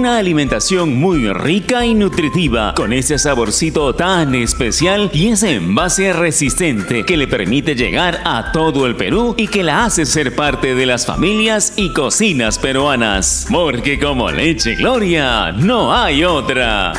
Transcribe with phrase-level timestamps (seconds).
[0.00, 7.04] Una alimentación muy rica y nutritiva, con ese saborcito tan especial y ese envase resistente
[7.04, 10.86] que le permite llegar a todo el Perú y que la hace ser parte de
[10.86, 13.46] las familias y cocinas peruanas.
[13.50, 16.94] Porque como leche Gloria, no hay otra.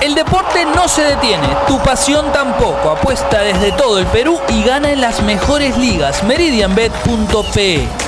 [0.00, 2.92] El deporte no se detiene, tu pasión tampoco.
[2.92, 6.24] Apuesta desde todo el Perú y gana en las mejores ligas.
[6.24, 8.07] Meridianbet.pe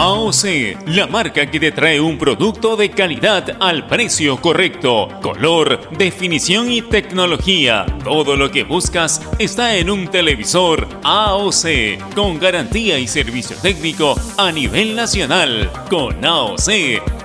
[0.00, 6.70] AOC, la marca que te trae un producto de calidad al precio correcto, color, definición
[6.70, 7.84] y tecnología.
[8.04, 14.52] Todo lo que buscas está en un televisor AOC, con garantía y servicio técnico a
[14.52, 15.68] nivel nacional.
[15.90, 16.68] Con AOC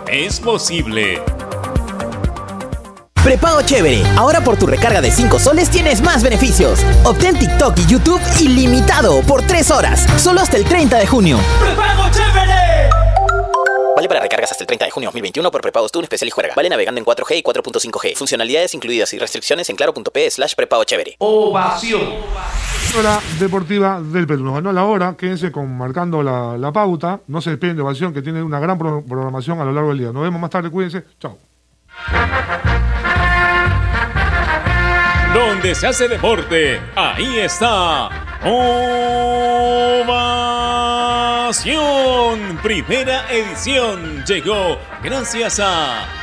[0.07, 1.21] es posible.
[3.23, 4.01] Prepago chévere.
[4.17, 6.79] Ahora por tu recarga de 5 soles tienes más beneficios.
[7.03, 10.07] Obtén TikTok y YouTube ilimitado por 3 horas.
[10.17, 11.37] Solo hasta el 30 de junio.
[11.61, 12.62] ¡Prepago chévere!
[14.03, 16.31] Vale para recargas hasta el 30 de junio de 2021 por prepagos un especial y
[16.31, 16.53] juega.
[16.57, 18.15] Vale navegando en 4G y 4.5G.
[18.17, 21.15] Funcionalidades incluidas y restricciones en claro.p slash prepago chévere.
[21.19, 22.01] Ovación.
[22.99, 24.43] Hora deportiva del Perú.
[24.43, 25.15] Nos ganó la hora.
[25.17, 27.21] Quédense con marcando la, la pauta.
[27.27, 29.99] No se despiden de Ovación, que tiene una gran pro- programación a lo largo del
[29.99, 30.11] día.
[30.11, 30.69] Nos vemos más tarde.
[30.69, 31.05] Cuídense.
[31.21, 31.37] Chao.
[35.33, 38.09] Donde se hace deporte, ahí está.
[38.43, 39.33] Ovación.
[42.63, 44.25] Primera edición.
[44.25, 46.22] Llegó gracias a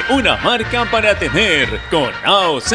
[0.09, 1.67] una marca para tener.
[1.89, 2.71] Con AOC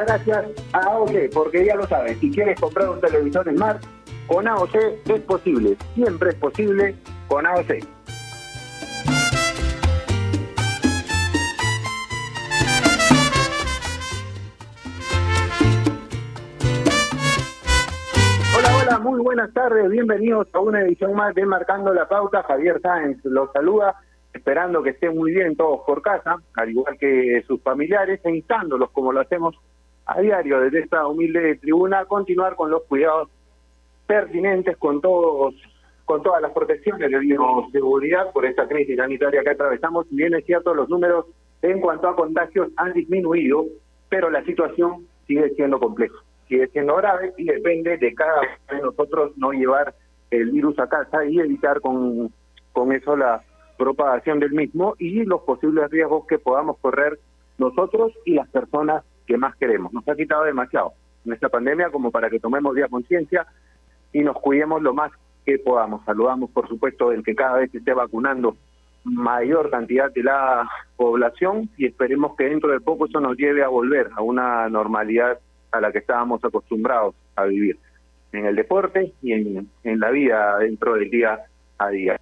[0.07, 3.81] gracias a OK, porque ya lo sabes, si quieres comprar un televisor Smart,
[4.29, 4.75] con AOC
[5.07, 6.95] es posible, siempre es posible
[7.29, 7.71] con AOC.
[18.55, 22.43] Hola, hola, muy buenas tardes, bienvenidos a una edición más de Marcando la Pauta.
[22.43, 23.95] Javier Sáenz los saluda,
[24.35, 28.91] esperando que estén muy bien todos por casa, al igual que sus familiares, e instándolos
[28.91, 29.57] como lo hacemos
[30.05, 33.31] a diario desde esta humilde tribuna a continuar con los cuidados
[34.09, 35.55] pertinentes con todos
[36.07, 40.07] con todas las protecciones de bioseguridad por esta crisis sanitaria que atravesamos.
[40.09, 41.27] Si bien es cierto, los números
[41.61, 43.67] en cuanto a contagios han disminuido,
[44.09, 46.17] pero la situación sigue siendo compleja,
[46.49, 49.95] sigue siendo grave y depende de cada uno de nosotros no llevar
[50.31, 52.33] el virus a casa y evitar con,
[52.73, 53.43] con eso la
[53.77, 57.19] propagación del mismo y los posibles riesgos que podamos correr
[57.59, 59.93] nosotros y las personas que más queremos.
[59.93, 60.95] Nos ha quitado demasiado
[61.27, 63.47] en esta pandemia como para que tomemos día conciencia
[64.13, 65.13] y nos cuidemos lo más
[65.45, 66.05] que podamos.
[66.05, 68.57] Saludamos, por supuesto, el que cada vez se esté vacunando
[69.05, 73.69] mayor cantidad de la población y esperemos que dentro de poco eso nos lleve a
[73.69, 75.39] volver a una normalidad
[75.71, 77.79] a la que estábamos acostumbrados a vivir
[78.33, 81.41] en el deporte y en, en la vida dentro del día
[81.79, 82.21] a día.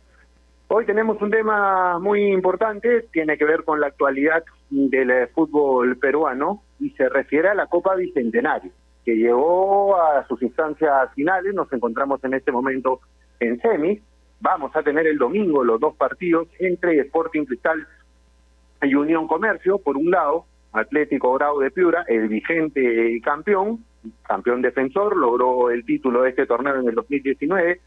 [0.68, 6.62] Hoy tenemos un tema muy importante, tiene que ver con la actualidad del fútbol peruano
[6.80, 8.72] y se refiere a la Copa Bicentenario
[9.06, 11.54] que llegó a sus instancias finales.
[11.54, 13.00] Nos encontramos en este momento
[13.38, 14.02] en semis.
[14.40, 17.86] Vamos a tener el domingo los dos partidos entre Sporting Cristal
[18.82, 23.84] y Unión Comercio, por un lado, Atlético Grau de Piura, el vigente campeón,
[24.26, 27.80] campeón defensor, logró el título de este torneo en el 2019,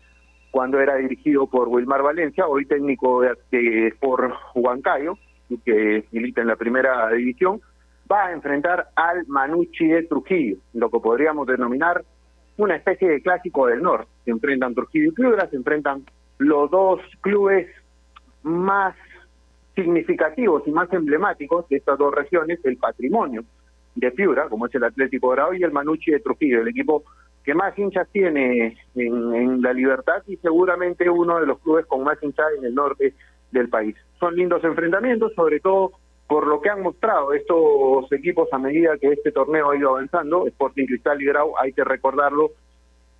[0.52, 5.18] cuando era dirigido por Wilmar Valencia, hoy técnico de, por Huancayo,
[5.64, 7.62] que milita en la primera división,
[8.12, 12.04] va a enfrentar al Manucci de Trujillo, lo que podríamos denominar
[12.58, 14.10] una especie de clásico del norte.
[14.26, 16.04] Se enfrentan Trujillo y Piura, se enfrentan
[16.40, 17.68] los dos clubes
[18.44, 18.96] más
[19.76, 23.44] significativos y más emblemáticos de estas dos regiones, el patrimonio
[23.96, 27.04] de Piura, como es el Atlético Grau, y el Manucci de Trujillo, el equipo
[27.44, 32.04] que más hinchas tiene en, en, la libertad y seguramente uno de los clubes con
[32.04, 33.14] más hinchas en el norte
[33.52, 33.96] del país.
[34.20, 35.94] Son lindos enfrentamientos, sobre todo
[36.30, 40.46] por lo que han mostrado estos equipos a medida que este torneo ha ido avanzando,
[40.46, 42.52] Sporting Cristal y Grau, hay que recordarlo,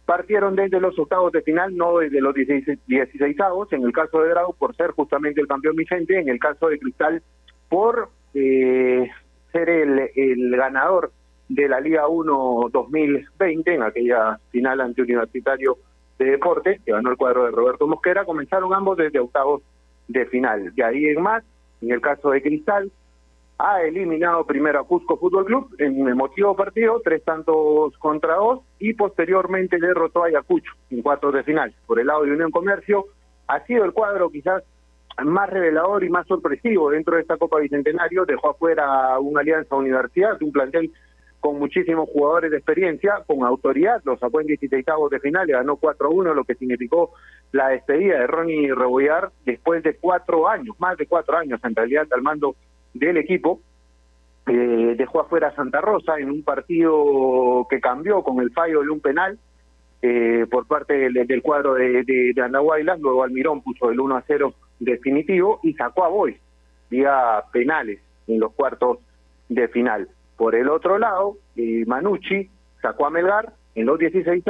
[0.06, 3.38] partieron desde los octavos de final, no desde los 16, 16
[3.72, 6.78] en el caso de Grau por ser justamente el campeón vigente, en el caso de
[6.78, 7.24] Cristal
[7.68, 9.10] por eh,
[9.52, 11.12] ser el, ganador
[11.48, 15.80] de la Liga 1 2020, en aquella final ante Universitario
[16.20, 19.64] de Deportes, que ganó el cuadro de Roberto Mosquera, comenzaron ambos desde octavos
[20.08, 20.76] de final.
[20.76, 21.44] De ahí en más,
[21.82, 22.92] en el caso de Cristal,
[23.60, 28.62] ha eliminado primero a Cusco Fútbol Club en un emotivo partido, tres tantos contra dos,
[28.80, 31.76] y posteriormente derrotó a Ayacucho en cuartos de final.
[31.86, 33.08] Por el lado de Unión Comercio,
[33.48, 34.64] ha sido el cuadro quizás
[35.26, 40.42] más revelador y más sorpresivo dentro de esta Copa Bicentenario, dejó afuera una alianza universidad,
[40.42, 40.94] un plantel
[41.42, 45.78] con muchísimos jugadores de experiencia, con autoridad, lo sacó en 16 de final, le ganó
[45.78, 47.12] 4-1, lo que significó
[47.52, 52.08] la despedida de Ronnie Rebollar después de cuatro años, más de cuatro años en realidad
[52.12, 52.56] al mando
[52.94, 53.62] del equipo.
[54.48, 58.90] Eh, dejó afuera a Santa Rosa en un partido que cambió con el fallo de
[58.90, 59.38] un penal
[60.02, 62.50] eh, por parte del, cuadro de, de, de
[63.00, 66.38] luego Almirón puso el 1 a 0 definitivo y sacó a Boy
[66.90, 69.00] vía penales en los cuartos
[69.50, 70.08] de final.
[70.38, 72.50] Por el otro lado, eh, Manucci
[72.82, 74.44] sacó a Melgar en los 16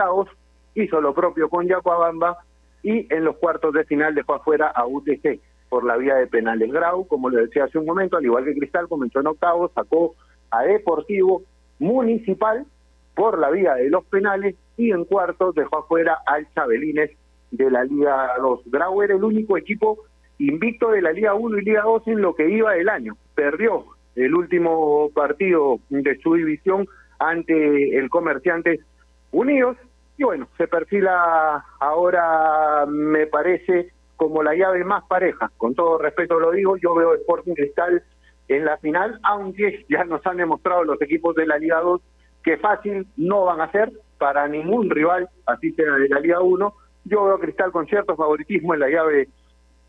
[0.76, 2.38] hizo lo propio con Yacuabamba
[2.84, 5.40] y en los cuartos de final dejó afuera a UTC.
[5.70, 6.72] Por la vía de penales.
[6.72, 10.16] Grau, como le decía hace un momento, al igual que Cristal, comenzó en octavos, sacó
[10.52, 11.44] a Deportivo
[11.78, 12.66] Municipal
[13.16, 17.12] por la vía de los penales y en cuartos dejó afuera al Chabelines
[17.52, 18.62] de la Liga 2.
[18.66, 20.00] Grau era el único equipo
[20.40, 23.18] invicto de la Liga 1 y Liga 2 en lo que iba del año.
[23.36, 23.86] Perdió
[24.16, 26.88] el último partido de su división
[27.20, 28.80] ante el Comerciantes
[29.32, 29.78] Unidos
[30.20, 35.50] y bueno, se perfila ahora, me parece, como la llave más pareja.
[35.56, 38.04] Con todo respeto lo digo, yo veo Sporting Cristal
[38.50, 42.02] en la final, aunque ya nos han demostrado los equipos de la Liga 2
[42.44, 46.74] que fácil no van a ser para ningún rival, así sea de la Liga 1.
[47.06, 49.30] Yo veo Cristal con cierto favoritismo en la llave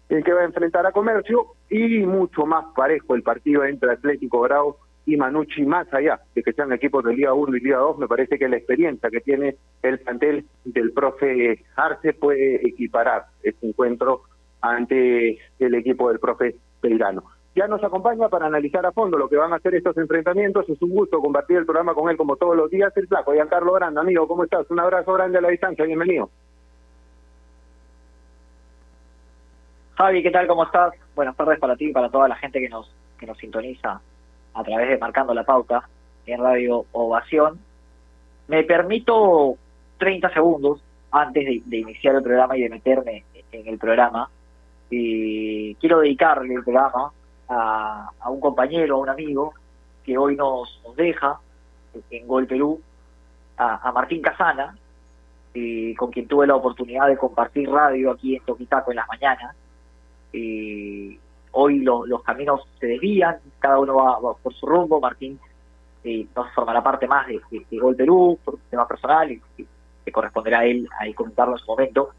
[0.08, 4.42] en que va a enfrentar a Comercio y mucho más parejo el partido entre Atlético
[4.42, 7.98] Grau y Manucci, más allá de que sean equipos de Liga 1 y Liga 2,
[7.98, 13.66] me parece que la experiencia que tiene el plantel del profe Arce puede equiparar este
[13.66, 14.22] encuentro
[14.60, 17.24] ante el equipo del profe Peirano.
[17.56, 20.68] Ya nos acompaña para analizar a fondo lo que van a hacer estos enfrentamientos.
[20.68, 22.96] Es un gusto compartir el programa con él como todos los días.
[22.96, 24.70] El flaco, Giancarlo Grande, amigo, ¿cómo estás?
[24.70, 26.30] Un abrazo grande a la distancia, bienvenido.
[29.96, 30.46] Javi, ¿qué tal?
[30.46, 30.94] ¿Cómo estás?
[31.16, 34.00] Buenas tardes para ti y para toda la gente que nos, que nos sintoniza
[34.60, 35.88] a través de Marcando la Pauta
[36.26, 37.58] en Radio Ovación.
[38.48, 39.56] Me permito
[39.98, 44.28] 30 segundos antes de, iniciar el programa y de meterme en el programa.
[44.90, 47.10] Y quiero dedicarle el programa
[47.48, 49.54] a, un compañero, a un amigo
[50.04, 51.38] que hoy nos, deja
[52.10, 52.80] en Gol Perú,
[53.56, 54.76] a, Martín Casana,
[55.96, 59.56] con quien tuve la oportunidad de compartir radio aquí en Toquitaco en las mañanas.
[61.52, 65.38] Hoy los caminos se desvían, cada uno va, por su rumbo, Martín
[66.04, 67.40] eh, formará parte más de,
[67.78, 69.40] Gol Perú por un tema personal y,
[70.04, 72.10] que corresponderá a él ahí comentarlo en su momento,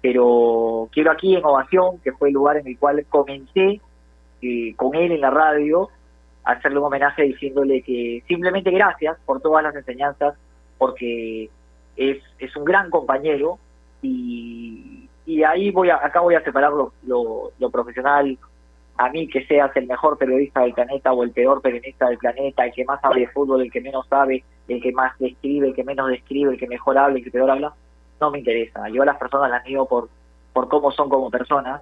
[0.00, 3.80] pero quiero aquí en Ovación, que fue el lugar en el cual comencé
[4.40, 5.90] eh, con él en la radio,
[6.44, 10.34] hacerle un homenaje diciéndole que simplemente gracias por todas las enseñanzas,
[10.78, 11.50] porque
[11.96, 13.58] es, es un gran compañero
[14.00, 16.92] y, y ahí voy a, acá voy a separar lo,
[17.58, 18.38] lo profesional
[19.00, 22.66] a mí que seas el mejor periodista del planeta o el peor periodista del planeta,
[22.66, 25.74] el que más sabe de fútbol, el que menos sabe, el que más describe, el
[25.74, 27.72] que menos describe, el que mejor habla, el que peor habla,
[28.20, 28.90] no me interesa.
[28.90, 30.10] Yo a las personas las miro por,
[30.52, 31.80] por cómo son como personas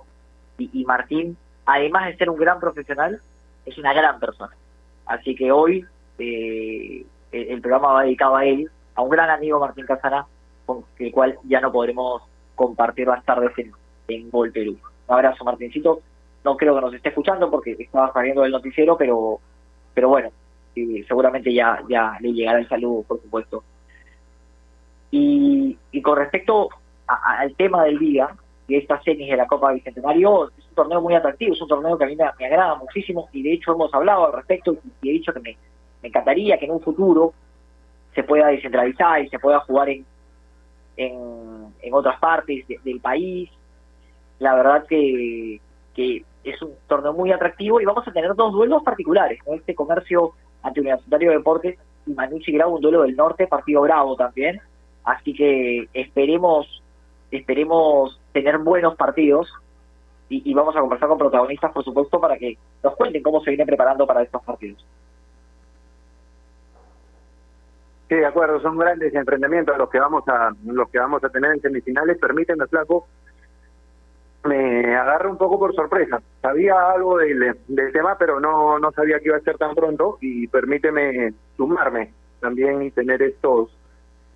[0.59, 3.21] y, Martín, además de ser un gran profesional,
[3.67, 4.55] es una gran persona.
[5.05, 5.85] Así que hoy
[6.21, 10.25] eh, el, programa va dedicado a él, a un gran amigo Martín Casana,
[10.67, 12.23] con el cual ya no podremos
[12.55, 13.73] compartir más tarde en,
[14.07, 14.79] en Gol Perú.
[15.09, 16.01] Un abrazo Martincito
[16.45, 19.41] no creo que nos esté escuchando porque estaba saliendo del noticiero, pero
[19.95, 20.31] pero bueno,
[21.09, 23.65] seguramente ya, ya le llegará el saludo, por supuesto.
[25.11, 26.69] Y, y con respecto
[27.07, 28.29] al tema del día,
[28.69, 31.97] de esta semis de la Copa Bicentenario, es un torneo muy atractivo, es un torneo
[31.97, 35.13] que a mí me, agrada muchísimo y de hecho hemos hablado al respecto y he
[35.15, 35.57] dicho que me,
[36.03, 37.33] encantaría que en un futuro
[38.15, 40.05] se pueda descentralizar y se pueda jugar en,
[40.97, 43.51] en, en otras partes del país.
[44.39, 45.61] La verdad que,
[45.99, 49.55] que es un torneo muy atractivo y vamos a tener dos duelos particulares, ¿no?
[49.55, 50.31] Este comercio
[50.63, 51.77] ante Universitario de Deportes
[52.07, 54.61] y Manucci Grau, un duelo del norte, partido bravo también.
[55.03, 56.85] Así que esperemos,
[57.33, 59.53] esperemos tener buenos partidos
[60.29, 63.67] y, vamos a conversar con protagonistas, por supuesto, para que nos cuenten cómo se viene
[63.67, 64.87] preparando para estos partidos.
[68.09, 71.51] Sí, de acuerdo, son grandes enfrentamientos los que vamos a los que vamos a tener
[71.55, 72.19] en semifinales.
[72.19, 73.09] Permítanme, Flaco,
[74.49, 76.21] me agarra un poco por sorpresa.
[76.41, 80.19] Sabía algo del, del, tema, pero no, no sabía que iba a ser tan pronto
[80.21, 83.71] y permíteme sumarme también y tener estos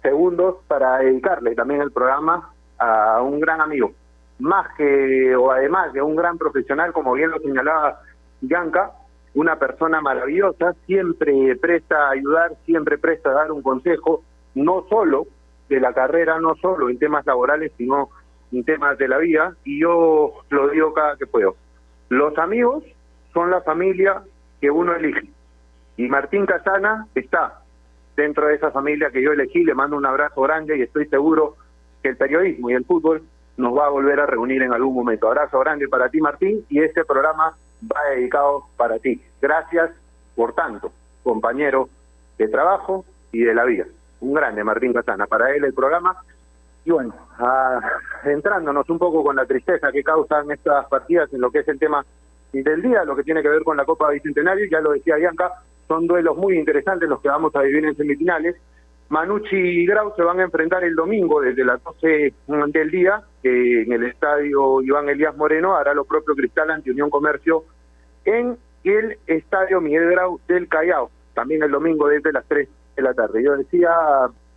[0.03, 3.93] segundos para dedicarle también el programa a un gran amigo.
[4.39, 8.01] Más que, o además de un gran profesional, como bien lo señalaba
[8.41, 8.93] Bianca,
[9.35, 14.23] una persona maravillosa, siempre presta a ayudar, siempre presta a dar un consejo,
[14.55, 15.27] no solo
[15.69, 18.11] de la carrera, no solo en temas laborales, sino
[18.63, 21.57] temas de la vida y yo lo digo cada que puedo.
[22.11, 22.85] Los amigos
[23.33, 24.23] son la familia
[24.61, 25.31] que uno elige
[25.97, 27.61] y Martín Casana está
[28.17, 31.57] dentro de esa familia que yo elegí, le mando un abrazo grande y estoy seguro
[32.03, 33.23] que el periodismo y el fútbol
[33.57, 35.29] nos va a volver a reunir en algún momento.
[35.29, 37.57] Abrazo grande para ti Martín y este programa
[37.91, 39.21] va dedicado para ti.
[39.41, 39.91] Gracias
[40.35, 40.93] por tanto,
[41.23, 41.89] compañero
[42.39, 43.87] de trabajo y de la vida.
[44.21, 45.27] Un grande Martín Casana.
[45.27, 46.17] Para él el programa
[46.85, 47.81] y bueno, ah,
[48.25, 51.79] entrándonos un poco con la tristeza que causan estas partidas en lo que es el
[51.79, 52.05] tema
[52.53, 55.53] del día, lo que tiene que ver con la Copa Bicentenario, ya lo decía Bianca,
[55.89, 58.57] son duelos muy interesantes los que vamos a vivir en semifinales.
[59.09, 63.93] Manucci y Grau se van a enfrentar el domingo desde las 12 del día en
[63.93, 67.65] el estadio Iván Elías Moreno, hará lo propio Cristal ante Unión Comercio
[68.25, 73.13] en el estadio Miguel Grau del Callao, también el domingo desde las 3 de la
[73.13, 73.43] tarde.
[73.43, 73.91] Yo decía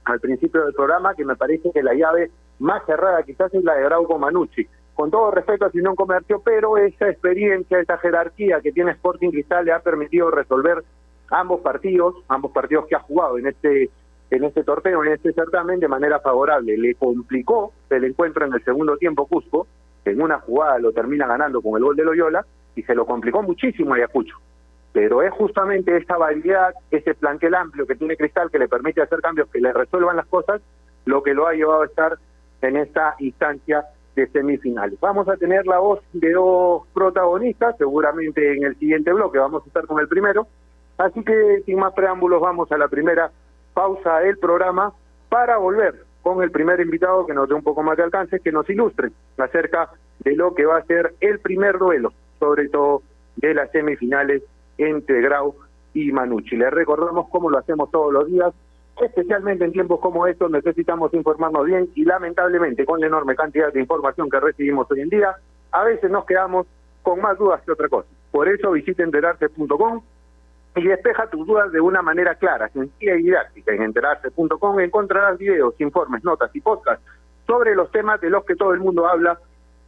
[0.05, 3.75] al principio del programa que me parece que la llave más cerrada quizás es la
[3.75, 4.67] de Grau con Manucci.
[4.93, 9.65] Con todo respeto a Unión Comercio, pero esa experiencia, esa jerarquía que tiene Sporting Cristal
[9.65, 10.83] le ha permitido resolver
[11.29, 13.89] ambos partidos, ambos partidos que ha jugado en este
[14.31, 16.77] en este torneo, en este certamen, de manera favorable.
[16.77, 19.67] Le complicó el encuentro en el segundo tiempo Cusco,
[20.03, 22.45] en una jugada lo termina ganando con el gol de Loyola,
[22.75, 24.37] y se lo complicó muchísimo a Ayacucho.
[24.95, 29.19] Pero es justamente esa variedad, ese plantel amplio que tiene Cristal, que le permite hacer
[29.19, 30.61] cambios que le resuelvan las cosas,
[31.03, 32.17] lo que lo ha llevado a estar
[32.61, 33.83] en esta instancia
[34.15, 34.97] de semifinales.
[35.01, 39.67] Vamos a tener la voz de dos protagonistas, seguramente en el siguiente bloque vamos a
[39.67, 40.47] estar con el primero,
[40.97, 43.29] así que sin más preámbulos vamos a la primera
[43.73, 44.93] pausa del programa
[45.27, 48.53] para volver con el primer invitado que nos dé un poco más de alcance, que
[48.53, 53.01] nos ilustre acerca de lo que va a ser el primer duelo, sobre todo
[53.35, 54.41] de las semifinales
[54.77, 55.55] entre Grau
[55.93, 56.55] y Manucci.
[56.57, 58.53] Les recordamos cómo lo hacemos todos los días,
[59.01, 63.81] especialmente en tiempos como estos necesitamos informarnos bien y lamentablemente con la enorme cantidad de
[63.81, 65.35] información que recibimos hoy en día,
[65.71, 66.67] a veces nos quedamos
[67.03, 68.07] con más dudas que otra cosa.
[68.31, 70.01] Por eso visite enterarse.com
[70.75, 73.73] y despeja tus dudas de una manera clara, sencilla y didáctica.
[73.73, 77.05] En enterarse.com encontrarás videos, informes, notas y podcasts
[77.47, 79.39] sobre los temas de los que todo el mundo habla,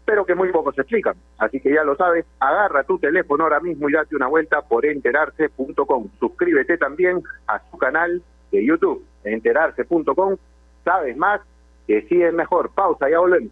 [0.07, 1.15] pero que muy pocos explican.
[1.37, 4.85] Así que ya lo sabes, agarra tu teléfono ahora mismo y date una vuelta por
[4.85, 6.07] enterarse.com.
[6.17, 8.23] Suscríbete también a su canal
[8.53, 10.37] de YouTube, enterarse.com.
[10.85, 11.41] Sabes más,
[11.85, 12.71] que sí mejor.
[12.73, 13.51] Pausa, ya volvemos.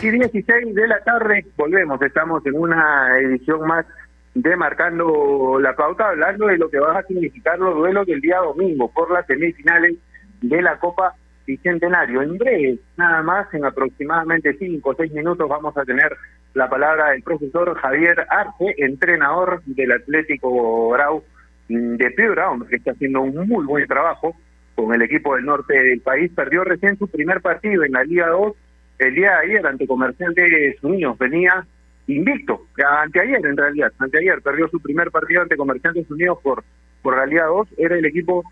[0.00, 3.84] 2 y 16 de la tarde, volvemos, estamos en una edición más
[4.32, 8.38] de Marcando la Pauta, hablando de lo que van a significar los duelos del día
[8.38, 9.96] domingo por las semifinales
[10.40, 12.22] de la Copa Bicentenario.
[12.22, 16.16] En breve, nada más, en aproximadamente 5 o 6 minutos vamos a tener
[16.54, 21.24] la palabra del profesor Javier Arce, entrenador del Atlético Grau
[21.68, 24.36] de Piura, que está haciendo un muy buen trabajo
[24.76, 26.30] con el equipo del norte del país.
[26.36, 28.54] Perdió recién su primer partido en la Liga 2
[28.98, 31.66] el día de ayer ante Comerciantes Unidos venía
[32.06, 32.66] invicto,
[33.02, 36.64] anteayer en realidad, anteayer perdió su primer partido ante Comerciantes Unidos por,
[37.02, 38.44] por la Liga 2, era el equipo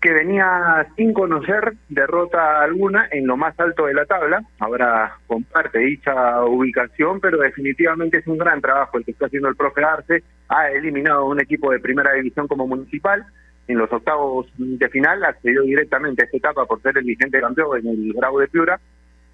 [0.00, 5.78] que venía sin conocer derrota alguna en lo más alto de la tabla, ahora comparte
[5.78, 10.24] dicha ubicación, pero definitivamente es un gran trabajo el que está haciendo el profe Arce,
[10.48, 13.24] ha eliminado a un equipo de primera división como municipal,
[13.68, 17.78] en los octavos de final accedió directamente a esta etapa por ser el vigente campeón
[17.78, 18.80] en el Bravo de Piura,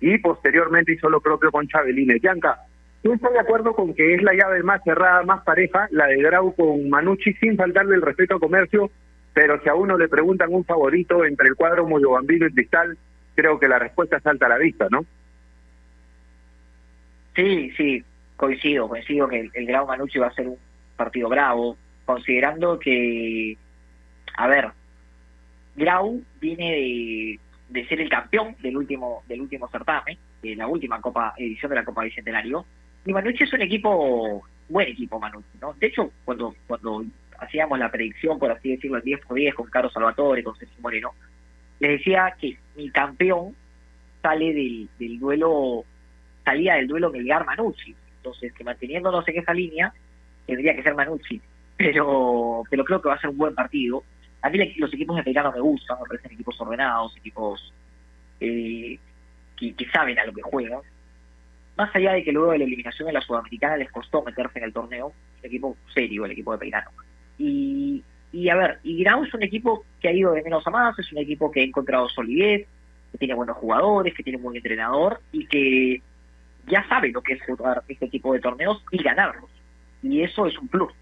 [0.01, 2.23] y posteriormente hizo lo propio con Chabelines.
[2.23, 2.59] Yanka,
[3.03, 6.23] ¿tú estás de acuerdo con que es la llave más cerrada, más pareja, la de
[6.23, 8.91] Grau con Manucci, sin faltarle el respeto a Comercio,
[9.35, 12.97] pero si a uno le preguntan un favorito entre el cuadro Moyobambino y Cristal,
[13.35, 15.05] creo que la respuesta salta a la vista, ¿no?
[17.37, 18.03] Sí, sí,
[18.37, 20.59] coincido, coincido que el, el Grau Manucci va a ser un
[20.97, 23.57] partido bravo, considerando que,
[24.37, 24.71] a ver,
[25.77, 31.01] Grau viene de, de ser el campeón del último del último certamen, de la última
[31.01, 32.65] copa edición de la Copa Bicentenario,
[33.05, 35.75] y Manucci es un equipo, buen equipo Manucci, ¿no?
[35.75, 37.05] De hecho, cuando cuando
[37.39, 40.81] hacíamos la predicción, por así decirlo, el 10 por 10 con Carlos Salvatore, con César
[40.81, 41.13] Moreno,
[41.81, 43.55] les decía que mi campeón
[44.21, 45.85] sale del, del duelo,
[46.45, 47.95] salía del duelo Melgar Manucci.
[48.17, 49.93] Entonces, que manteniéndonos en esa línea,
[50.47, 51.41] tendría que ser Manucci.
[51.77, 54.03] Pero, pero creo que va a ser un buen partido.
[54.43, 57.73] A mí los equipos de Peirano me gustan, me parecen equipos ordenados, equipos
[58.41, 58.99] eh,
[59.57, 60.81] que, saben a lo que juegan.
[61.77, 64.65] Más allá de que luego de la eliminación de la Sudamericana les costó meterse en
[64.65, 66.91] el torneo, es un equipo serio el equipo de Peirano.
[67.39, 70.71] Y, y a ver, y Grau es un equipo que ha ido de menos a
[70.71, 72.67] más, es un equipo que ha encontrado solidez,
[73.13, 76.03] que tiene buenos jugadores, que tiene un buen entrenador y que
[76.67, 79.51] ya sabe lo que es jugar este tipo de torneos y ganarlos.
[80.03, 80.93] Y eso es un plus.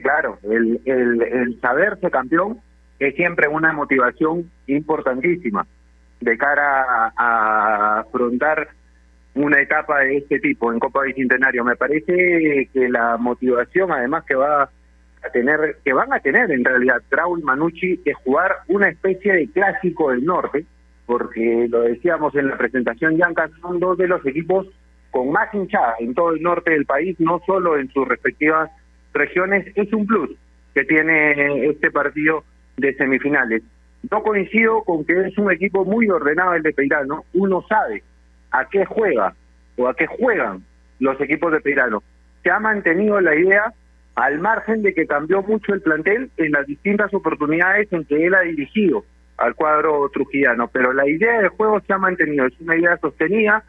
[0.00, 2.60] Claro, el, el, el saberse campeón
[2.98, 5.66] es siempre una motivación importantísima
[6.20, 8.68] de cara a, afrontar
[9.34, 11.64] una etapa de este tipo en Copa Bicentenario.
[11.64, 16.64] Me parece que la motivación, además, que va a tener, que van a tener en
[16.64, 20.64] realidad Grau y Manucci, es jugar una especie de clásico del norte,
[21.06, 24.66] porque lo decíamos en la presentación, Yanka, son dos de los equipos
[25.10, 28.70] con más hinchada en todo el norte del país, no solo en sus respectivas
[29.12, 30.30] regiones, es un plus
[30.74, 32.44] que tiene este partido
[32.76, 33.62] de semifinales.
[34.10, 38.02] No coincido con que es un equipo muy ordenado el de Peirano, uno sabe
[38.50, 39.34] a qué juega
[39.76, 40.64] o a qué juegan
[40.98, 42.02] los equipos de Peirano.
[42.42, 43.72] Se ha mantenido la idea
[44.14, 48.34] al margen de que cambió mucho el plantel en las distintas oportunidades en que él
[48.34, 49.04] ha dirigido
[49.38, 53.64] al cuadro trujillano, pero la idea del juego se ha mantenido, es una idea sostenida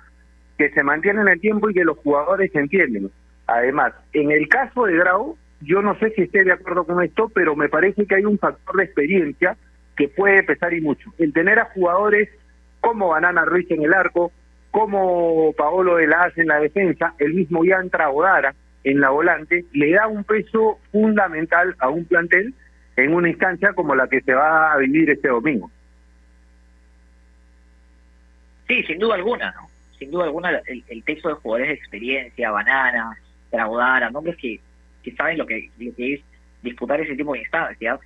[0.58, 3.10] que se mantiene en el tiempo y que los jugadores entienden.
[3.48, 7.30] Además, en el caso de Grau, yo no sé si esté de acuerdo con esto,
[7.30, 9.58] pero me parece que hay un factor de experiencia
[9.96, 11.14] que puede pesar y mucho.
[11.18, 12.30] El tener a jugadores
[12.82, 14.32] como Banana Ruiz en el arco,
[14.72, 19.92] como Paolo de la en la defensa, el mismo Ian Tragodara en la volante, le
[19.92, 22.54] da un peso fundamental a un plantel
[22.96, 25.72] en una instancia como la que se va a vivir este domingo.
[28.68, 29.70] Sí, sin duda alguna, ¿no?
[29.98, 33.18] Sin duda alguna el, el peso de jugadores de experiencia, Banana,
[33.54, 34.60] Tragodara, nombres que,
[35.04, 36.22] que saben lo que, lo que es
[36.64, 38.00] disputar ese tipo de instancias,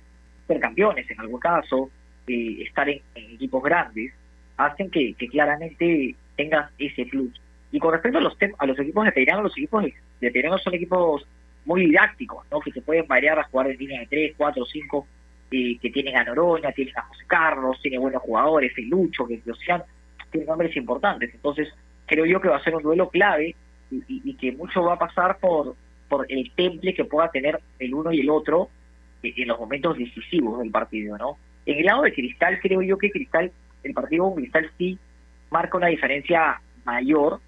[0.46, 1.90] ser campeones en algún caso,
[2.26, 4.12] eh, estar en, equipos grandes,
[4.58, 7.40] hacen que, claramente tengas ese plus.
[7.72, 9.84] Y con respecto a los a los equipos de Peirano, los equipos
[10.20, 11.26] de Peirano son equipos
[11.64, 12.60] muy didácticos, ¿no?
[12.60, 15.06] Que se pueden variar a jugar en línea de 3, 4, 5,
[15.50, 19.40] eh, que tienen a Noroña, tienen a José Carlos, tienen buenos jugadores, el Lucho, que
[19.44, 19.84] Luciano,
[20.30, 21.30] tienen nombres importantes.
[21.34, 21.68] Entonces,
[22.06, 23.54] creo yo que va a ser un duelo clave
[23.90, 25.74] y, y, que mucho va a pasar por,
[26.08, 28.68] por el temple que pueda tener el uno y el otro
[29.22, 31.38] en los momentos decisivos del partido, ¿no?
[31.66, 33.50] En el lado de Cristal, creo yo que Cristal,
[33.82, 34.98] el partido con Cristal sí
[35.50, 37.40] marca una diferencia mayor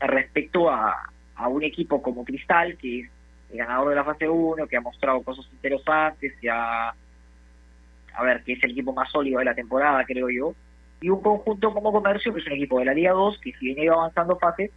[0.00, 3.10] respecto a, a un equipo como Cristal, que es
[3.50, 8.42] el ganador de la fase 1, que ha mostrado cosas interesantes, que ha, a ver,
[8.44, 10.54] que es el equipo más sólido de la temporada, creo yo,
[11.00, 13.66] y un conjunto como Comercio, que es un equipo de la Liga 2, que si
[13.66, 14.70] viene avanzando fases,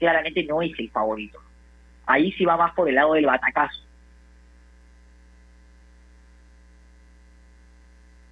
[0.00, 1.38] claramente no es el favorito.
[2.06, 3.80] Ahí sí va más por el lado del batacazo.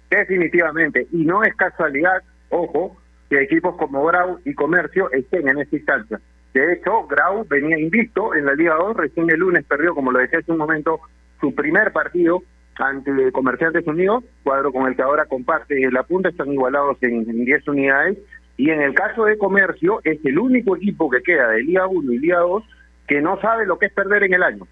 [0.09, 2.97] Definitivamente, y no es casualidad, ojo,
[3.29, 6.19] que equipos como Grau y Comercio estén en esta instancia.
[6.53, 10.17] De hecho, Grau venía invicto en la Liga 2, recién el lunes perdió, como lo
[10.17, 10.99] decía hace un momento,
[11.39, 12.41] su primer partido
[12.75, 17.67] ante Comerciantes Unidos, cuadro con el que ahora comparte la punta, están igualados en, 10
[17.67, 18.17] unidades,
[18.59, 22.11] y en el caso de Comercio es el único equipo que queda de Liga 1
[22.11, 22.61] y Liga 2
[23.07, 24.67] que no sabe lo que es perder en el año.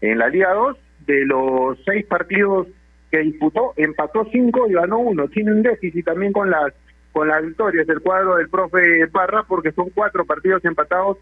[0.00, 2.66] En la Liga 2, de los seis partidos
[3.10, 5.28] que disputó, empató cinco y ganó uno.
[5.28, 6.72] Tiene un déficit también con las
[7.12, 11.18] con las victorias del cuadro del profe Parra, porque son cuatro partidos empatados,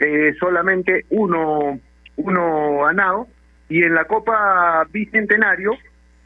[0.00, 1.80] eh, solamente uno,
[2.16, 3.26] uno ganado,
[3.70, 5.72] y en la Copa Bicentenario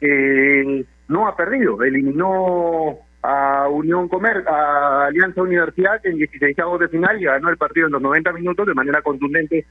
[0.01, 7.21] eh, no ha perdido, eliminó a Unión Comer, a Alianza Universidad en 16 de final
[7.21, 9.65] y ganó el partido en los 90 minutos de manera contundente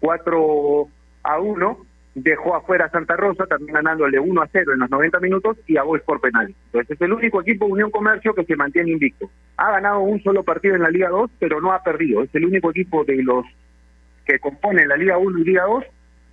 [0.00, 0.88] 4
[1.22, 5.20] a 1 dejó afuera a Santa Rosa, también ganándole 1 a 0 en los 90
[5.20, 6.52] minutos y a Boys por penal.
[6.66, 9.30] Entonces es el único equipo Unión Comercio que se mantiene invicto.
[9.58, 12.22] Ha ganado un solo partido en la Liga 2, pero no ha perdido.
[12.22, 13.44] Es el único equipo de los
[14.24, 15.84] que componen la Liga 1 y Liga 2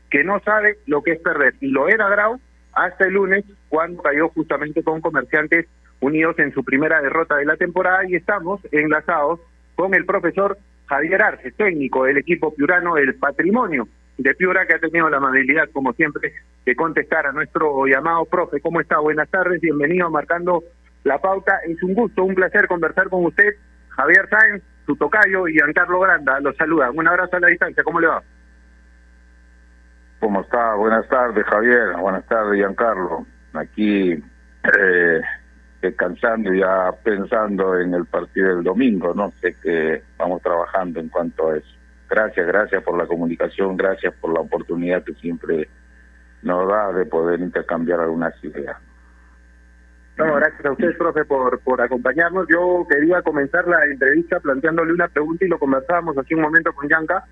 [0.09, 1.55] que no sabe lo que es perder.
[1.59, 2.39] Y lo era Grau
[2.71, 5.67] hasta el lunes, cuando cayó justamente con Comerciantes
[5.99, 8.08] Unidos en su primera derrota de la temporada.
[8.08, 9.39] Y estamos enlazados
[9.75, 14.79] con el profesor Javier Arce, técnico del equipo piurano del patrimonio de Piura, que ha
[14.79, 16.34] tenido la amabilidad, como siempre,
[16.65, 18.62] de contestar a nuestro llamado profe.
[18.62, 18.99] ¿Cómo está?
[18.99, 20.63] Buenas tardes, bienvenido marcando
[21.03, 21.60] la pauta.
[21.67, 23.56] Es un gusto, un placer conversar con usted.
[23.89, 26.91] Javier Sáenz, su tocayo, y Giancarlo Granda, los saluda.
[26.91, 28.23] Un abrazo a la distancia, ¿cómo le va?
[30.19, 30.75] ¿Cómo está?
[30.75, 31.97] Buenas tardes, Javier.
[31.99, 33.25] Buenas tardes, Giancarlo.
[33.53, 35.21] Aquí eh,
[35.83, 39.33] descansando y ya pensando en el partido del domingo, ¿no?
[39.41, 41.75] Sé que vamos trabajando en cuanto a eso.
[42.09, 45.67] Gracias, gracias por la comunicación, gracias por la oportunidad que siempre
[46.41, 48.77] nos da de poder intercambiar algunas ideas.
[50.17, 52.47] No, gracias a usted, profe, por, por acompañarnos.
[52.47, 56.87] Yo quería comenzar la entrevista planteándole una pregunta y lo conversábamos hace un momento con
[56.87, 57.25] Yanka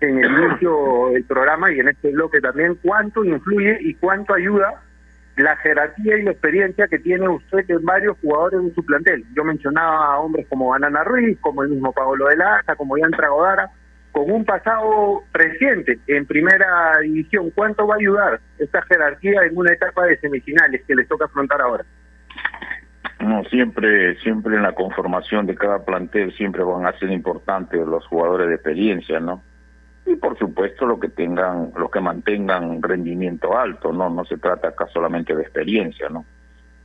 [0.00, 2.76] en el inicio del programa y en este bloque también.
[2.82, 4.82] ¿Cuánto influye y cuánto ayuda
[5.36, 9.24] la jerarquía y la experiencia que tiene usted en varios jugadores de su plantel?
[9.34, 12.96] Yo mencionaba a hombres como Banana Ruiz, como el mismo Pablo de la Asa, como
[12.98, 13.70] Ian Tragodara,
[14.12, 17.50] con un pasado reciente en primera división.
[17.54, 21.62] ¿Cuánto va a ayudar esta jerarquía en una etapa de semifinales que les toca afrontar
[21.62, 21.84] ahora?
[23.20, 28.06] No, siempre, siempre en la conformación de cada plantel siempre van a ser importantes los
[28.06, 29.42] jugadores de experiencia, ¿no?
[30.04, 34.10] Y por supuesto lo que tengan, los que mantengan rendimiento alto, ¿no?
[34.10, 36.24] No se trata acá solamente de experiencia, ¿no?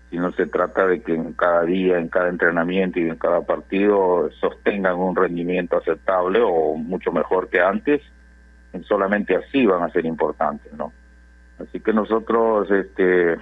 [0.10, 4.30] Sino se trata de que en cada día, en cada entrenamiento y en cada partido
[4.40, 8.02] sostengan un rendimiento aceptable o mucho mejor que antes,
[8.84, 10.94] solamente así van a ser importantes, ¿no?
[11.60, 13.38] Así que nosotros, este,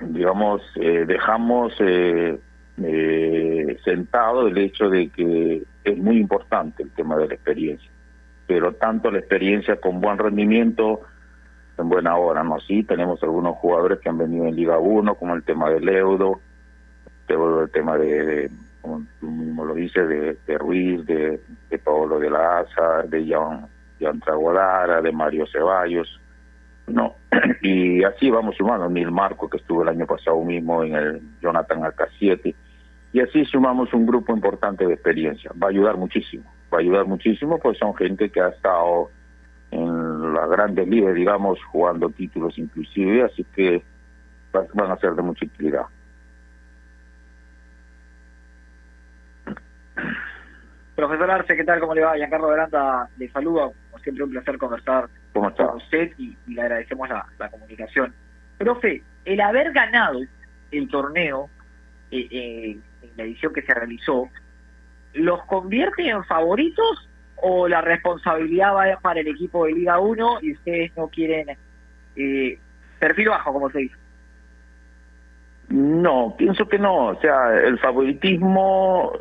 [0.00, 2.38] digamos, eh, dejamos eh,
[2.82, 7.90] eh, sentado el hecho de que es muy importante el tema de la experiencia,
[8.52, 11.00] pero tanto la experiencia con buen rendimiento
[11.78, 12.60] en buena hora, ¿no?
[12.60, 16.38] Sí, tenemos algunos jugadores que han venido en Liga 1, como el tema del Eudo,
[17.28, 18.50] el tema de,
[18.82, 23.26] como tú mismo lo dices, de, de Ruiz, de, de Pablo de la Asa, de
[23.26, 23.66] Jan,
[23.98, 26.20] Jan Tragodara, de Mario Ceballos,
[26.88, 27.14] no,
[27.62, 31.80] y así vamos sumando, Mil Marco, que estuvo el año pasado mismo en el Jonathan
[31.80, 32.54] AK7,
[33.14, 35.52] y así sumamos un grupo importante de experiencia.
[35.52, 39.10] Va a ayudar muchísimo, va a ayudar muchísimo, pues son gente que ha estado
[39.70, 43.82] en las grandes ligas, digamos, jugando títulos inclusive, así que
[44.52, 45.86] van a ser de mucha utilidad.
[50.94, 51.80] Profesor Arce, ¿qué tal?
[51.80, 52.16] ¿Cómo le va?
[52.16, 53.72] Giancarlo Veranda le saludo.
[53.90, 58.14] Como siempre, un placer conversar con usted y, le agradecemos la, comunicación.
[58.58, 60.20] Profe, el haber ganado
[60.70, 61.48] el torneo
[62.10, 64.28] eh, eh, en la edición que se realizó,
[65.14, 70.52] ¿los convierte en favoritos o la responsabilidad va para el equipo de Liga 1 y
[70.52, 71.56] ustedes no quieren
[72.16, 72.58] eh,
[72.98, 73.96] perfil bajo, como se dice?
[75.72, 77.06] No, pienso que no.
[77.06, 79.12] O sea, el favoritismo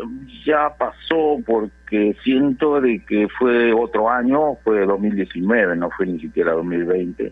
[0.46, 6.52] ya pasó porque siento de que fue otro año, fue 2019, no fue ni siquiera
[6.52, 7.32] 2020.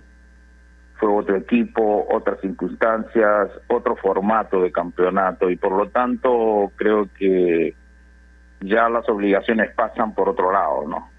[0.96, 7.74] Fue otro equipo, otras circunstancias, otro formato de campeonato y por lo tanto creo que
[8.62, 11.10] ya las obligaciones pasan por otro lado, ¿no?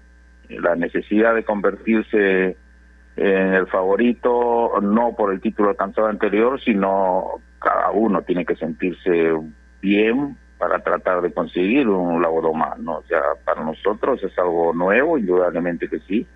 [0.49, 2.57] La necesidad de convertirse
[3.15, 9.33] en el favorito, no por el título alcanzado anterior, sino cada uno tiene que sentirse
[9.81, 12.97] bien para tratar de conseguir un laudo más, ¿no?
[12.97, 16.27] O sea, para nosotros es algo nuevo, indudablemente que sí.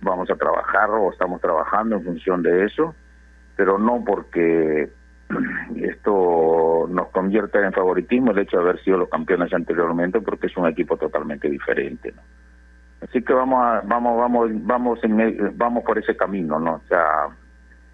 [0.00, 2.94] Vamos a trabajar o estamos trabajando en función de eso,
[3.56, 4.88] pero no porque
[5.76, 6.12] esto
[6.88, 10.66] nos convierta en favoritismo el hecho de haber sido los campeones anteriormente, porque es un
[10.66, 12.22] equipo totalmente diferente, ¿no?
[13.02, 16.80] Así que vamos a, vamos vamos vamos en vamos por ese camino, ¿no?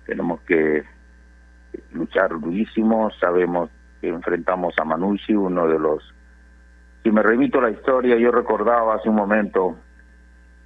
[0.07, 0.85] Tenemos que
[1.93, 6.03] luchar durísimo, sabemos que enfrentamos a Manucci, uno de los...
[7.03, 9.77] Si me remito a la historia, yo recordaba hace un momento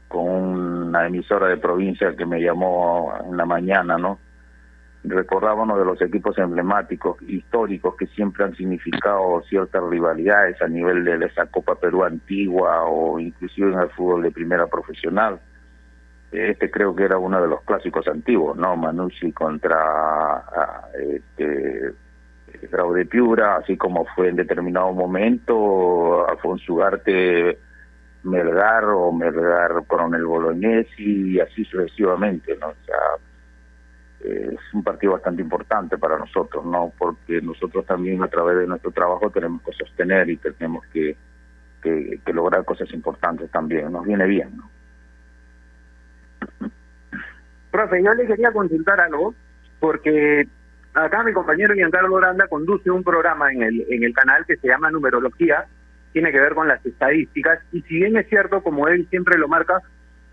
[0.08, 4.18] con una emisora de provincia que me llamó en la mañana, ¿no?
[5.04, 11.04] Recordaba uno de los equipos emblemáticos, históricos, que siempre han significado ciertas rivalidades a nivel
[11.04, 15.38] de esa Copa Perú antigua o inclusive en el fútbol de primera profesional
[16.34, 18.76] este creo que era uno de los clásicos antiguos, ¿no?
[18.76, 21.92] Manucci contra ah, este,
[22.70, 27.58] Grau de Piura, así como fue en determinado momento Alfonso Ugarte
[28.24, 32.68] Melgar o Melgar Coronel Bolognesi y así sucesivamente, ¿no?
[32.68, 32.98] O sea,
[34.24, 36.92] es un partido bastante importante para nosotros, ¿no?
[36.98, 41.16] Porque nosotros también a través de nuestro trabajo tenemos que sostener y tenemos que,
[41.82, 44.70] que, lograr cosas importantes también, nos viene bien, ¿no?
[47.70, 49.34] Profe, yo le quería consultar algo,
[49.78, 50.48] porque
[50.94, 54.68] acá mi compañero Giancarlo Oranda conduce un programa en el, en el canal que se
[54.68, 55.66] llama Numerología,
[56.12, 59.48] tiene que ver con las estadísticas, y si bien es cierto, como él siempre lo
[59.48, 59.82] marca,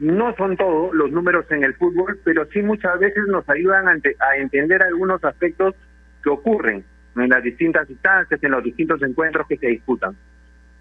[0.01, 4.35] no son todos los números en el fútbol, pero sí muchas veces nos ayudan a,
[4.35, 5.75] entender algunos aspectos
[6.23, 6.83] que ocurren
[7.15, 10.15] en las distintas instancias, en los distintos encuentros que se disputan.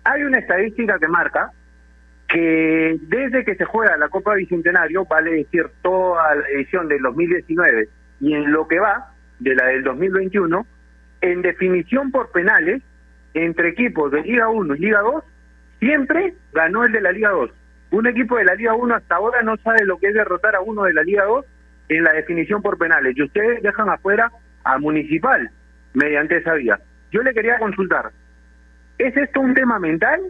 [0.04, 1.50] Hay una estadística que marca
[2.28, 7.88] que desde que se juega la Copa Bicentenario, vale decir toda la edición del 2019
[8.20, 10.66] y en lo que va de la del 2021,
[11.20, 12.80] en definición por penales,
[13.34, 15.24] entre equipos de Liga 1 y Liga 2,
[15.78, 17.50] siempre ganó el de la Liga 2.
[17.90, 20.60] Un equipo de la Liga 1 hasta ahora no sabe lo que es derrotar a
[20.60, 21.44] uno de la Liga 2
[21.88, 23.16] en la definición por penales.
[23.16, 24.30] Y ustedes dejan afuera
[24.64, 25.50] a Municipal
[25.94, 26.78] mediante esa vía.
[27.10, 28.12] Yo le quería consultar,
[28.98, 30.20] ¿es esto un tema mental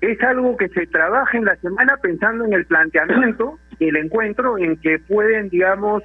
[0.00, 4.76] es algo que se trabaja en la semana pensando en el planteamiento, el encuentro, en
[4.78, 6.02] que pueden, digamos,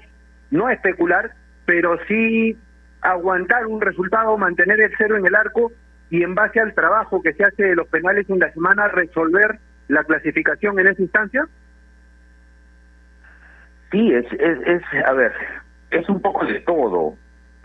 [0.51, 1.31] no especular,
[1.65, 2.57] pero sí
[3.01, 5.71] aguantar un resultado, mantener el cero en el arco
[6.09, 9.59] y en base al trabajo que se hace de los penales en la semana resolver
[9.87, 11.47] la clasificación en esa instancia?
[13.91, 15.33] Sí, es, es, es a ver,
[15.91, 17.15] es un poco de todo.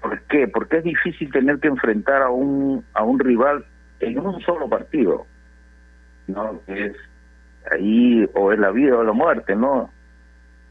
[0.01, 0.49] ¿Por qué?
[0.49, 3.65] Porque es difícil tener que enfrentar a un, a un rival
[4.01, 5.27] en un solo partido.
[6.27, 6.61] ¿no?
[6.67, 6.97] Es
[7.71, 9.91] ahí o es la vida o la muerte, ¿no?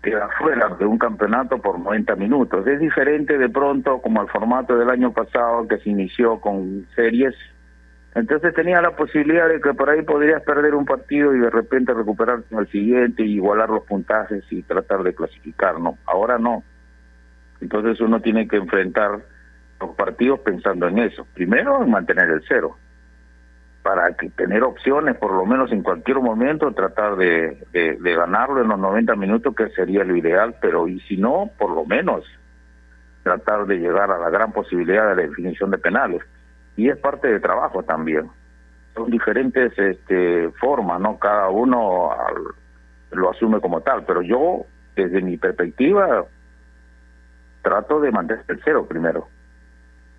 [0.01, 2.65] Queda fuera de un campeonato por 90 minutos.
[2.65, 7.35] Es diferente de pronto como el formato del año pasado que se inició con series.
[8.19, 11.93] Entonces tenía la posibilidad de que por ahí podrías perder un partido y de repente
[11.93, 15.97] recuperar el siguiente y igualar los puntajes y tratar de clasificar, ¿no?
[16.05, 16.63] Ahora no.
[17.62, 19.19] Entonces uno tiene que enfrentar
[19.79, 21.25] los partidos pensando en eso.
[21.34, 22.75] Primero en mantener el cero
[23.84, 28.67] para que tener opciones, por lo menos en cualquier momento, tratar de, de, ganarlo en
[28.67, 32.25] los 90 minutos, que sería lo ideal, pero y si no, por lo menos
[33.23, 36.21] tratar de llegar a la gran posibilidad de la definición de penales.
[36.79, 38.29] Y es parte de trabajo también.
[38.95, 41.19] Son diferentes este, formas, ¿no?
[41.19, 42.09] Cada uno
[43.11, 44.65] lo asume como tal, pero yo,
[44.95, 46.23] desde mi perspectiva,
[47.61, 49.27] trato de mantener el cero primero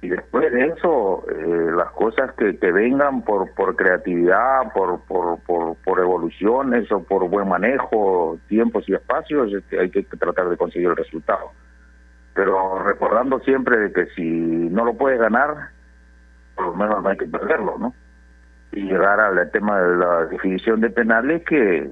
[0.02, 5.40] y después de eso eh, las cosas que, que vengan por por creatividad por, por
[5.40, 10.56] por por evoluciones o por buen manejo tiempos y espacios este, hay que tratar de
[10.56, 11.52] conseguir el resultado
[12.34, 15.70] pero recordando siempre de que si no lo puedes ganar
[16.60, 17.94] por lo menos no hay que perderlo no
[18.72, 21.90] y llegar al tema de la definición de penales que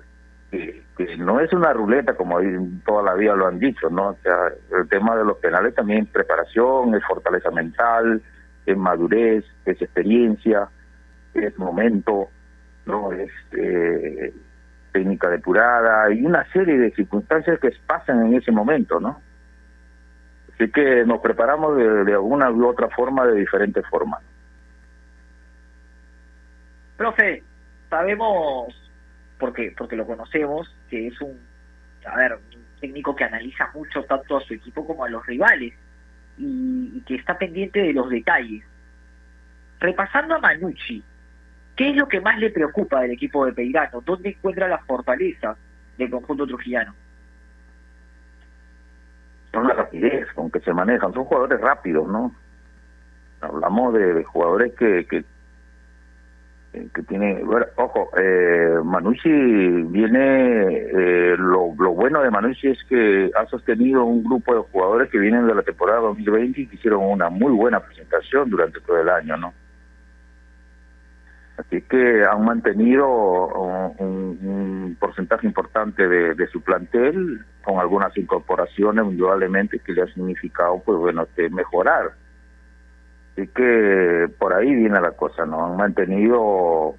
[1.18, 2.38] no es una ruleta como
[2.84, 4.10] toda la vida lo han dicho, ¿no?
[4.10, 8.22] O sea, el tema de los penales también es preparación, es fortaleza mental,
[8.64, 10.68] es madurez, es experiencia,
[11.34, 12.28] es momento,
[12.86, 13.12] ¿no?
[13.12, 14.32] Es eh,
[14.92, 19.20] técnica depurada y una serie de circunstancias que pasan en ese momento, ¿no?
[20.54, 24.22] Así que nos preparamos de, de alguna u otra forma, de diferentes formas.
[26.98, 27.44] Profe,
[27.88, 28.74] sabemos
[29.38, 31.38] porque porque lo conocemos, que es un,
[32.04, 35.72] a ver, un técnico que analiza mucho tanto a su equipo como a los rivales
[36.36, 38.64] y, que está pendiente de los detalles.
[39.78, 41.04] Repasando a Manucci,
[41.76, 44.00] ¿qué es lo que más le preocupa del equipo de Peirano?
[44.00, 45.56] ¿Dónde encuentra la fortaleza
[45.98, 46.96] del conjunto trujillano?
[49.52, 52.34] Son la rapidez con que se manejan, son jugadores rápidos, ¿no?
[53.40, 55.24] Hablamos de, jugadores que, que
[56.94, 63.30] que tiene, bueno, ojo, eh, Manucci viene, eh, lo, lo bueno de Manucci es que
[63.36, 67.04] ha sostenido un grupo de jugadores que vienen de la temporada 2020 y que hicieron
[67.04, 69.52] una muy buena presentación durante todo el año, ¿no?
[71.58, 73.08] Así que han mantenido
[73.98, 80.06] un, un porcentaje importante de, de, su plantel con algunas incorporaciones indudablemente que le ha
[80.06, 82.12] significado, pues bueno, este, mejorar
[83.38, 85.64] Así que por ahí viene la cosa, ¿no?
[85.64, 86.96] Han mantenido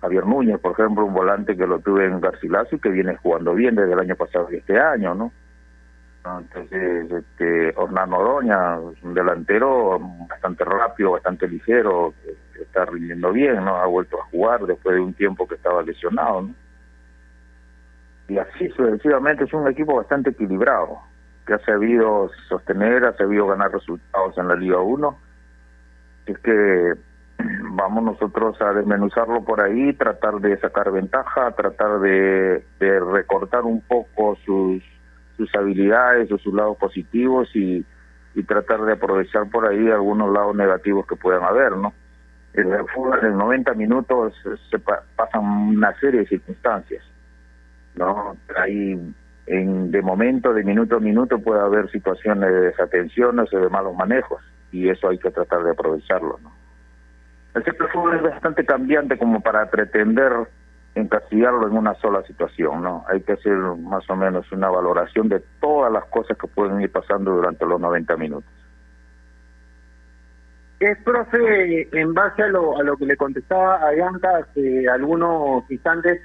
[0.00, 3.52] Javier Núñez, por ejemplo, un volante que lo tuve en Garcilaso y que viene jugando
[3.52, 5.30] bien desde el año pasado y este año, ¿no?
[6.24, 12.14] Entonces, este, Ornano Doña, un delantero bastante rápido, bastante ligero,
[12.54, 13.76] que está rindiendo bien, ¿no?
[13.76, 16.54] Ha vuelto a jugar después de un tiempo que estaba lesionado, ¿no?
[18.28, 20.98] Y así sucesivamente es un equipo bastante equilibrado
[21.46, 25.18] que ha sabido sostener, ha sabido ganar resultados en la Liga 1.
[26.26, 26.94] Es que
[27.70, 34.36] vamos nosotros a desmenuzarlo por ahí, tratar de sacar ventaja, tratar de, recortar un poco
[34.44, 34.82] sus,
[35.56, 37.84] habilidades o sus lados positivos y,
[38.34, 41.92] y tratar de aprovechar por ahí algunos lados negativos que puedan haber, ¿no?
[42.54, 44.32] En el fútbol en 90 minutos
[44.70, 47.02] se pasan una serie de circunstancias,
[47.96, 48.36] ¿no?
[48.56, 49.14] Hay
[49.46, 53.94] en, de momento, de minuto a minuto, puede haber situaciones de desatenciones o de malos
[53.94, 54.42] manejos,
[54.72, 56.38] y eso hay que tratar de aprovecharlo.
[56.42, 56.52] ¿no?
[57.54, 60.32] El sector fútbol es bastante cambiante como para pretender
[60.94, 63.04] encasillarlo en una sola situación, ¿no?
[63.08, 66.90] Hay que hacer más o menos una valoración de todas las cosas que pueden ir
[66.90, 68.50] pasando durante los 90 minutos.
[70.78, 76.20] Es, profe, en base a lo, a lo que le contestaba a algunos instantes,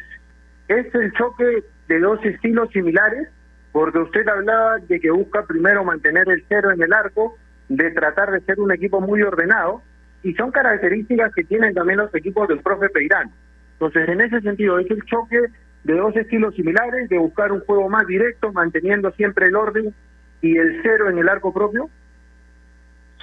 [0.67, 3.27] es el choque de dos estilos similares,
[3.71, 7.35] porque usted hablaba de que busca primero mantener el cero en el arco,
[7.67, 9.81] de tratar de ser un equipo muy ordenado,
[10.21, 13.31] y son características que tienen también los equipos del profe Peirán.
[13.73, 15.39] Entonces, en ese sentido, es el choque
[15.83, 19.93] de dos estilos similares, de buscar un juego más directo, manteniendo siempre el orden
[20.41, 21.89] y el cero en el arco propio.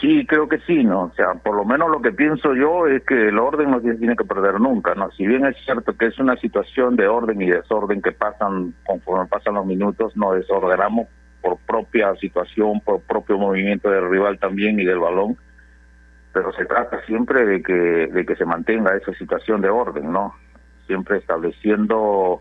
[0.00, 1.04] Sí, creo que sí, ¿no?
[1.04, 3.94] O sea, por lo menos lo que pienso yo es que el orden no se
[3.94, 5.10] tiene que perder nunca, ¿no?
[5.12, 9.26] Si bien es cierto que es una situación de orden y desorden que pasan conforme
[9.26, 11.08] pasan los minutos, no desordenamos
[11.40, 15.36] por propia situación, por propio movimiento del rival también y del balón,
[16.32, 20.34] pero se trata siempre de que, de que se mantenga esa situación de orden, ¿no?
[20.86, 22.40] siempre estableciendo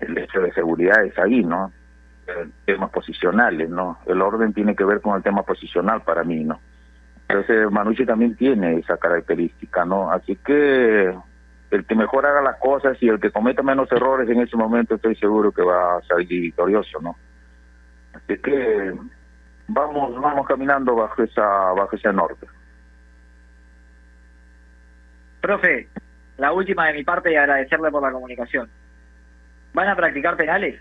[0.00, 1.72] el hecho de seguridad es ahí, ¿no?
[2.64, 3.98] Temas posicionales, ¿no?
[4.06, 6.60] El orden tiene que ver con el tema posicional para mí, ¿no?
[7.28, 10.10] Entonces Manucci también tiene esa característica, ¿no?
[10.10, 11.14] Así que
[11.70, 14.94] el que mejor haga las cosas y el que cometa menos errores en ese momento
[14.94, 17.16] estoy seguro que va a salir victorioso, ¿no?
[18.14, 18.94] Así que
[19.68, 22.46] vamos vamos caminando bajo esa bajo ese norte.
[25.40, 25.88] Profe,
[26.38, 28.68] la última de mi parte y agradecerle por la comunicación.
[29.74, 30.80] ¿Van a practicar penales?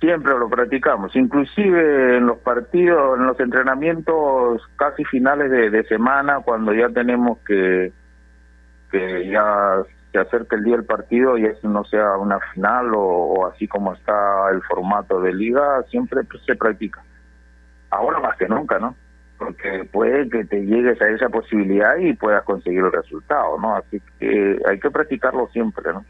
[0.00, 6.72] Siempre lo practicamos, inclusive en los partidos, en los entrenamientos casi finales de, semana, cuando
[6.72, 7.92] ya tenemos que,
[8.90, 13.46] que ya se acerca el día del partido y eso no sea una final o,
[13.46, 17.02] así como está el formato de liga, siempre se practica.
[17.90, 18.94] Ahora más que nunca, ¿no?
[19.40, 23.74] porque puede que te llegues a esa posibilidad y puedas conseguir el resultado, ¿no?
[23.74, 26.04] Así que hay que practicarlo siempre, ¿no?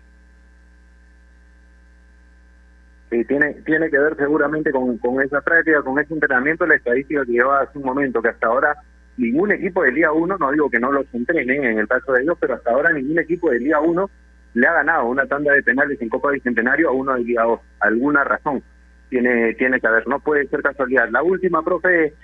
[3.10, 7.32] Tiene, tiene que ver seguramente con, con esa práctica, con ese entrenamiento, la estadística que
[7.32, 8.76] lleva hace un momento, que hasta ahora
[9.16, 12.22] ningún equipo del día 1, no digo que no los entrenen en el caso de
[12.22, 14.10] ellos, pero hasta ahora ningún equipo del día 1
[14.54, 17.60] le ha ganado una tanda de penales en Copa Bicentenario a uno del día 2.
[17.80, 18.62] Alguna razón
[19.08, 21.08] tiene, tiene que haber, no puede ser casualidad.
[21.10, 22.14] La última, profe,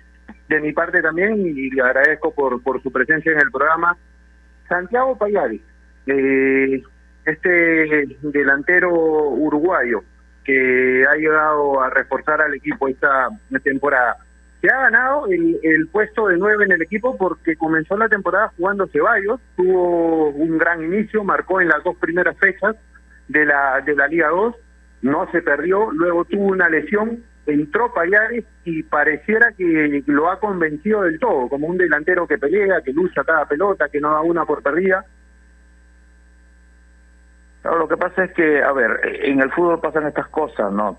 [0.48, 3.96] de mi parte también y le agradezco por, por su presencia en el programa.
[4.68, 5.60] Santiago Payares,
[6.06, 6.82] eh,
[7.24, 10.02] este delantero uruguayo
[10.46, 13.28] que ha llegado a reforzar al equipo esta
[13.64, 14.16] temporada,
[14.60, 18.52] se ha ganado el, el puesto de nueve en el equipo porque comenzó la temporada
[18.56, 22.76] jugando Ceballos, tuvo un gran inicio, marcó en las dos primeras fechas
[23.28, 24.54] de la, de la Liga 2,
[25.02, 31.02] no se perdió, luego tuvo una lesión entró Payares y pareciera que lo ha convencido
[31.02, 34.44] del todo, como un delantero que pelea, que lucha cada pelota, que no da una
[34.44, 35.04] por perdida.
[37.78, 40.98] Lo que pasa es que, a ver, en el fútbol pasan estas cosas, ¿no?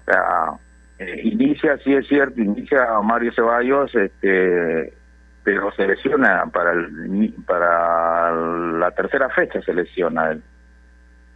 [0.99, 4.93] Eh, inicia, sí es cierto, inicia Mario Ceballos, este,
[5.43, 10.43] pero se lesiona para, el, para la tercera fecha, se lesiona él.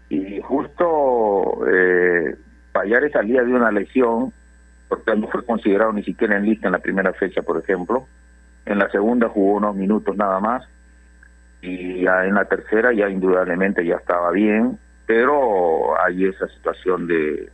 [0.09, 2.35] Y justo eh,
[2.71, 4.33] Payares salía de una lesión
[4.89, 8.07] porque no fue considerado ni siquiera en lista en la primera fecha, por ejemplo.
[8.65, 10.67] En la segunda jugó unos minutos nada más
[11.61, 14.77] y en la tercera ya indudablemente ya estaba bien,
[15.13, 17.51] pero hay esa situación de,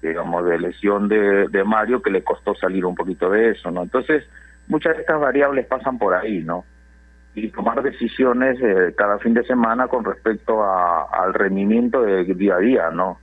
[0.00, 3.82] digamos de lesión de, de, Mario que le costó salir un poquito de eso, ¿no?
[3.82, 4.22] Entonces
[4.68, 6.64] muchas de estas variables pasan por ahí, ¿no?
[7.34, 12.58] Y tomar decisiones eh, cada fin de semana con respecto al rendimiento del día a
[12.60, 13.18] día, ¿no?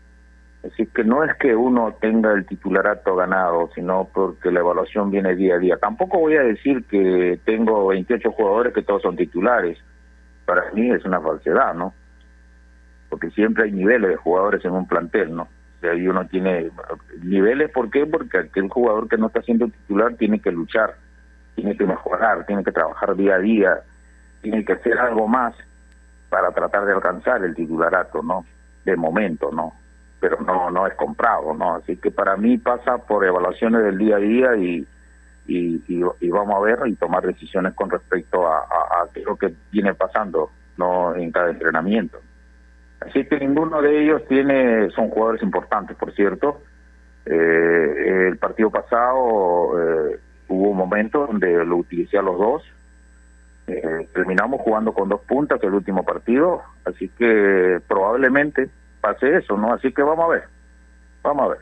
[0.58, 5.12] Es decir, que no es que uno tenga el titularato ganado, sino porque la evaluación
[5.12, 5.78] viene día a día.
[5.78, 9.78] Tampoco voy a decir que tengo 28 jugadores que todos son titulares.
[10.46, 11.94] Para mí es una falsedad, ¿no?
[13.14, 15.44] Porque siempre hay niveles de jugadores en un plantel, ¿no?
[15.44, 16.72] O sea, y uno tiene
[17.22, 18.08] niveles, ¿por qué?
[18.08, 20.96] Porque aquel jugador que no está siendo titular tiene que luchar,
[21.54, 23.82] tiene que mejorar, tiene que trabajar día a día,
[24.42, 25.54] tiene que hacer algo más
[26.30, 28.46] para tratar de alcanzar el titularato, ¿no?
[28.84, 29.74] De momento, ¿no?
[30.24, 31.76] pero no no es comprado, ¿no?
[31.76, 34.88] Así que para mí pasa por evaluaciones del día a día y,
[35.46, 38.66] y, vamos a ver y tomar decisiones con respecto a,
[39.26, 42.20] lo que viene pasando no en cada entrenamiento.
[43.06, 46.62] Así que ninguno de ellos tiene son jugadores importantes, por cierto.
[47.26, 52.64] Eh, el partido pasado eh, hubo un momento donde lo utilicé a los dos.
[53.68, 59.74] Eh, terminamos jugando con dos puntas el último partido, así que probablemente pase eso, ¿no?
[59.74, 60.44] Así que vamos a ver.
[61.24, 61.60] Vamos a ver.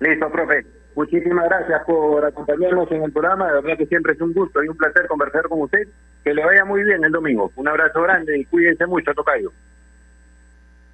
[0.00, 0.66] Listo, profe.
[0.94, 3.46] Muchísimas gracias por acompañarnos en el programa.
[3.48, 5.86] De verdad que siempre es un gusto y un placer conversar con usted.
[6.26, 7.52] Que le vaya muy bien el domingo.
[7.54, 9.52] Un abrazo grande y cuídense mucho, Tocayo.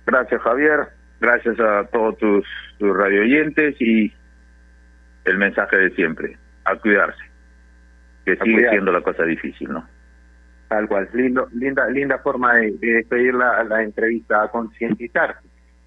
[0.05, 0.89] Gracias, Javier.
[1.23, 2.47] Gracias a todos tus,
[2.79, 4.13] tus radioyentes y
[5.25, 7.23] el mensaje de siempre, a cuidarse,
[8.27, 8.71] que sigue cuidarse.
[8.73, 9.89] siendo la cosa difícil, ¿no?
[10.69, 15.37] Tal cual, lindo, linda, linda forma de, de despedir la, la entrevista, a concientizar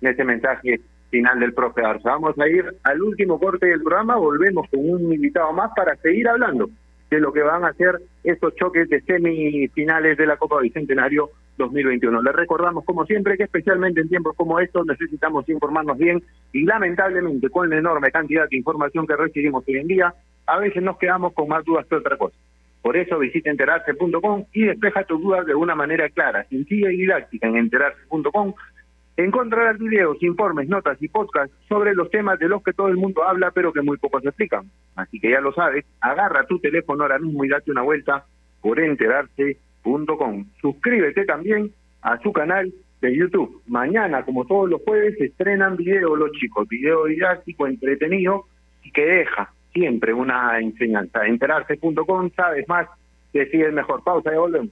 [0.01, 0.79] en ese mensaje
[1.11, 2.09] final del profe Arza.
[2.09, 6.27] Vamos a ir al último corte del programa, volvemos con un invitado más para seguir
[6.27, 6.67] hablando
[7.09, 12.21] de lo que van a ser estos choques de semifinales de la Copa Bicentenario 2021.
[12.21, 17.49] Les recordamos, como siempre, que especialmente en tiempos como estos necesitamos informarnos bien y lamentablemente
[17.49, 20.13] con la enorme cantidad de información que recibimos hoy en día,
[20.47, 22.35] a veces nos quedamos con más dudas que otra cosa.
[22.81, 27.47] Por eso visita enterarse.com y despeja tus dudas de una manera clara, sencilla y didáctica
[27.47, 28.53] en enterarse.com.
[29.17, 33.23] Encontrarás videos, informes, notas y podcasts sobre los temas de los que todo el mundo
[33.23, 34.69] habla pero que muy pocos explican.
[34.95, 38.25] Así que ya lo sabes, agarra tu teléfono ahora mismo y date una vuelta
[38.61, 40.45] por enterarse.com.
[40.59, 43.61] Suscríbete también a su canal de YouTube.
[43.67, 48.45] Mañana, como todos los jueves, estrenan videos los chicos, video didáctico, entretenido
[48.83, 51.25] y que deja siempre una enseñanza.
[51.25, 52.87] Enterarse.com, sabes más,
[53.33, 54.03] decides mejor.
[54.03, 54.71] Pausa y volvemos.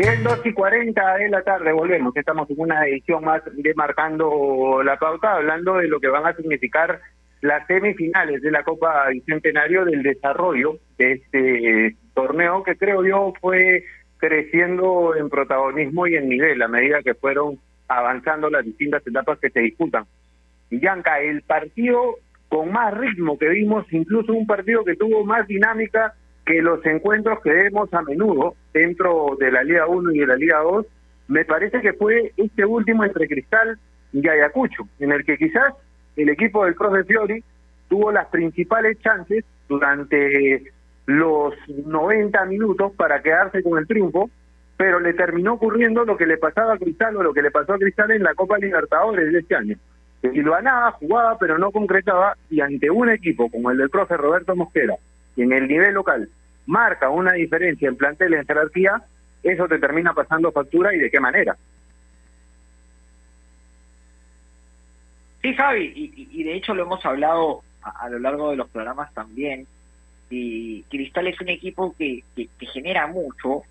[0.00, 2.16] Bien, 2 y 40 de la tarde, volvemos.
[2.16, 6.34] Estamos en una edición más de Marcando la Pauta, hablando de lo que van a
[6.34, 7.02] significar
[7.42, 13.84] las semifinales de la Copa Bicentenario del desarrollo de este torneo que creo yo fue
[14.16, 19.50] creciendo en protagonismo y en nivel a medida que fueron avanzando las distintas etapas que
[19.50, 20.06] se disputan.
[20.70, 22.16] Yanka, el partido
[22.48, 26.14] con más ritmo que vimos, incluso un partido que tuvo más dinámica
[26.50, 30.36] que los encuentros que vemos a menudo dentro de la Liga 1 y de la
[30.36, 30.84] Liga 2,
[31.28, 33.78] me parece que fue este último entre Cristal
[34.12, 35.74] y Ayacucho, en el que quizás
[36.16, 37.44] el equipo del profe Fiori
[37.88, 40.72] tuvo las principales chances durante
[41.06, 44.28] los 90 minutos para quedarse con el triunfo,
[44.76, 47.74] pero le terminó ocurriendo lo que le pasaba a Cristal o lo que le pasó
[47.74, 49.76] a Cristal en la Copa Libertadores de este año.
[50.20, 54.56] Que silvanaba, jugaba, pero no concretaba, y ante un equipo como el del profe Roberto
[54.56, 54.96] Mosquera,
[55.36, 56.28] que en el nivel local
[56.66, 59.02] marca una diferencia en plantel en jerarquía,
[59.42, 61.56] eso te termina pasando factura y de qué manera.
[65.42, 69.12] Sí, Javi, y, y- de hecho lo hemos hablado a, lo largo de los programas
[69.14, 69.66] también.
[70.30, 73.62] Y Cristal es un equipo que, que, que genera mucho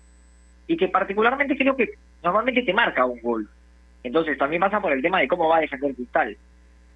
[0.66, 1.90] y que particularmente creo que
[2.22, 3.48] normalmente te marca un gol.
[4.02, 6.36] Entonces también pasa por el tema de cómo va a defender Cristal.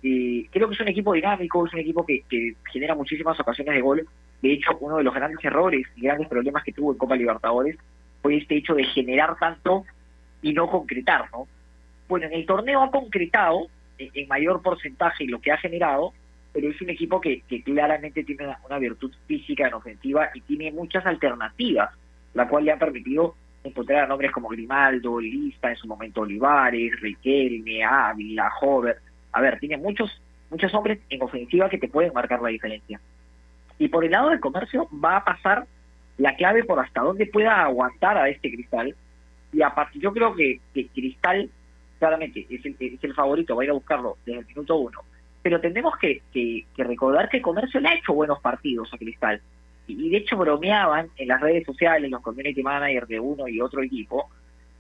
[0.03, 3.75] Y creo que es un equipo dinámico, es un equipo que, que genera muchísimas ocasiones
[3.75, 4.09] de gol.
[4.45, 7.79] De hecho, uno de los grandes errores y grandes problemas que tuvo en Copa Libertadores
[8.21, 9.87] fue este hecho de generar tanto
[10.43, 11.49] y no concretar, ¿no?
[12.11, 16.13] Bueno, en el torneo ha concretado en, mayor porcentaje lo que ha generado,
[16.53, 21.07] pero es un equipo que, claramente tiene una, virtud física en ofensiva y tiene muchas
[21.07, 21.95] alternativas,
[22.35, 27.01] la cual le ha permitido encontrar a nombres como Grimaldo, Lista, en su momento Olivares,
[27.01, 28.99] Riquelme, Ávila, Hover.
[29.33, 30.21] A ver, tiene muchos,
[30.51, 33.01] muchos hombres en ofensiva que te pueden marcar la diferencia.
[33.79, 35.67] Y por el lado del comercio va a pasar
[36.19, 38.95] la clave por hasta dónde pueda aguantar a este cristal.
[39.53, 41.49] Y aparte, yo creo que, que Cristal
[41.99, 45.01] claramente es el, es el favorito, va a ir a buscarlo desde el minuto uno.
[45.43, 49.41] Pero tenemos que, que, recordar que Comercio le ha hecho buenos partidos a Cristal.
[49.87, 53.83] Y, de hecho bromeaban en las redes sociales los community managers de uno y otro
[53.83, 54.29] equipo.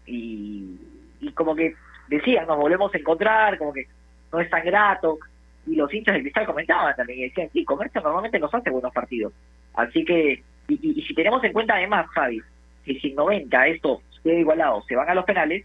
[0.06, 0.78] Y,
[1.20, 1.74] y como que
[2.08, 3.86] decían, nos volvemos a encontrar, como que
[4.32, 5.18] no es tan grato.
[5.66, 8.92] Y los hinchas de Cristal comentaban también y decían, sí, Comercio normalmente nos hace buenos
[8.92, 9.32] partidos.
[9.74, 12.40] Así que, y, si tenemos en cuenta además, Javi,
[12.84, 15.64] que si en 90 esto queda igualado, se van a los penales,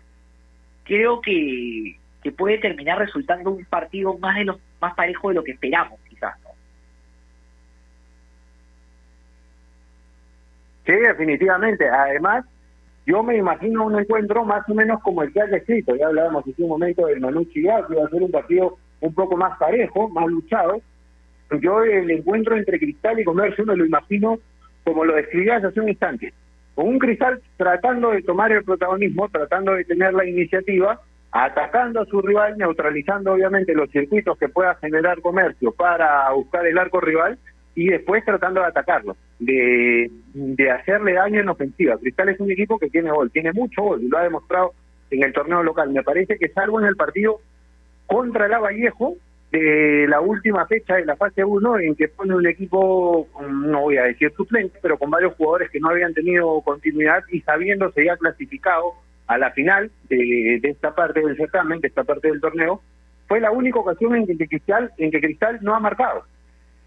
[0.84, 5.43] creo que, que puede terminar resultando un partido más de los más parejo de lo
[5.43, 6.39] que esperamos, quizás.
[6.41, 6.50] ¿no?
[10.86, 11.88] Sí, definitivamente.
[11.88, 12.45] Además,
[13.06, 15.95] yo me imagino un encuentro más o menos como el que has escrito.
[15.95, 19.14] Ya hablábamos hace un momento del Manu Chigá, que iba a ser un partido un
[19.14, 20.82] poco más parejo, más luchado.
[21.62, 24.39] Yo el encuentro entre Cristal y Comercio me lo imagino
[24.84, 26.34] como lo describías hace un instante
[26.80, 32.06] con un Cristal tratando de tomar el protagonismo, tratando de tener la iniciativa, atacando a
[32.06, 37.38] su rival, neutralizando obviamente los circuitos que pueda generar comercio para buscar el arco rival
[37.76, 41.97] y después tratando de atacarlo, de, de hacerle daño en ofensiva.
[41.97, 44.72] Cristal es un equipo que tiene gol, tiene mucho gol y lo ha demostrado
[45.12, 45.89] en el torneo local.
[45.91, 47.41] Me parece que salvo en el partido
[48.10, 49.16] contra el Vallejo,
[49.51, 53.97] de la última fecha de la fase 1 en que pone un equipo, no voy
[53.97, 58.18] a decir suplente, pero con varios jugadores que no habían tenido continuidad y sabiéndose ya
[58.18, 58.93] clasificado
[59.28, 62.82] a la final de, esta parte del certamen, de esta parte del torneo,
[63.28, 66.24] fue la única ocasión en que Cristal, en que Cristal no ha marcado.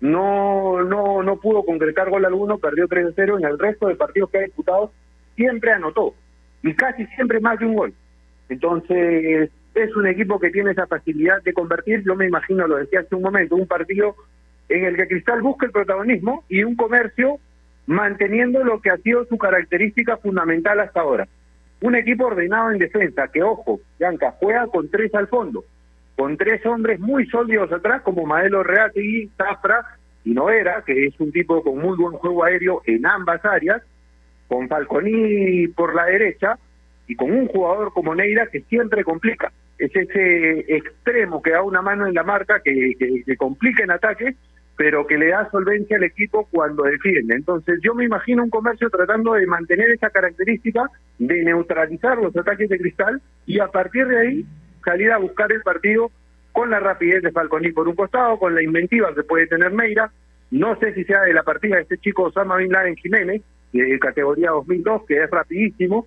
[0.01, 4.39] No, no, no pudo concretar gol alguno, perdió 3-0, en el resto de partidos que
[4.39, 4.93] ha disputado
[5.37, 6.14] siempre anotó,
[6.62, 7.95] y casi siempre más de un gol.
[8.49, 13.01] Entonces, es un equipo que tiene esa facilidad de convertir, yo me imagino, lo decía
[13.01, 14.14] hace un momento, un partido
[14.68, 17.39] en el que Cristal busca el protagonismo y un comercio
[17.87, 21.27] manteniendo lo que ha sido su característica fundamental hasta ahora.
[21.81, 25.64] Un equipo ordenado en defensa, que ojo, Yanka, juega con tres al fondo,
[26.16, 29.85] con tres hombres muy sólidos atrás, como Maelo Reategui, Zafra
[30.25, 33.83] y Noera, que es un tipo con muy buen juego aéreo en ambas áreas,
[34.47, 36.57] con Falconi por la derecha,
[37.09, 39.51] y con un jugador como Neira que siempre complica
[39.85, 44.37] es ese extremo que da una mano en la marca, que, que, complica en ataque,
[44.76, 47.35] pero que le da solvencia al equipo cuando defiende.
[47.35, 52.68] Entonces yo me imagino un comercio tratando de mantener esa característica, de neutralizar los ataques
[52.68, 54.47] de cristal y a partir de ahí
[54.85, 56.11] salir a buscar el partido
[56.53, 60.12] con la rapidez de Falconi por un costado, con la inventiva que puede tener Meira.
[60.51, 63.99] No sé si sea de la partida de este chico Osama Bin Laden Jiménez, de
[63.99, 66.07] categoría 2002, que es rapidísimo,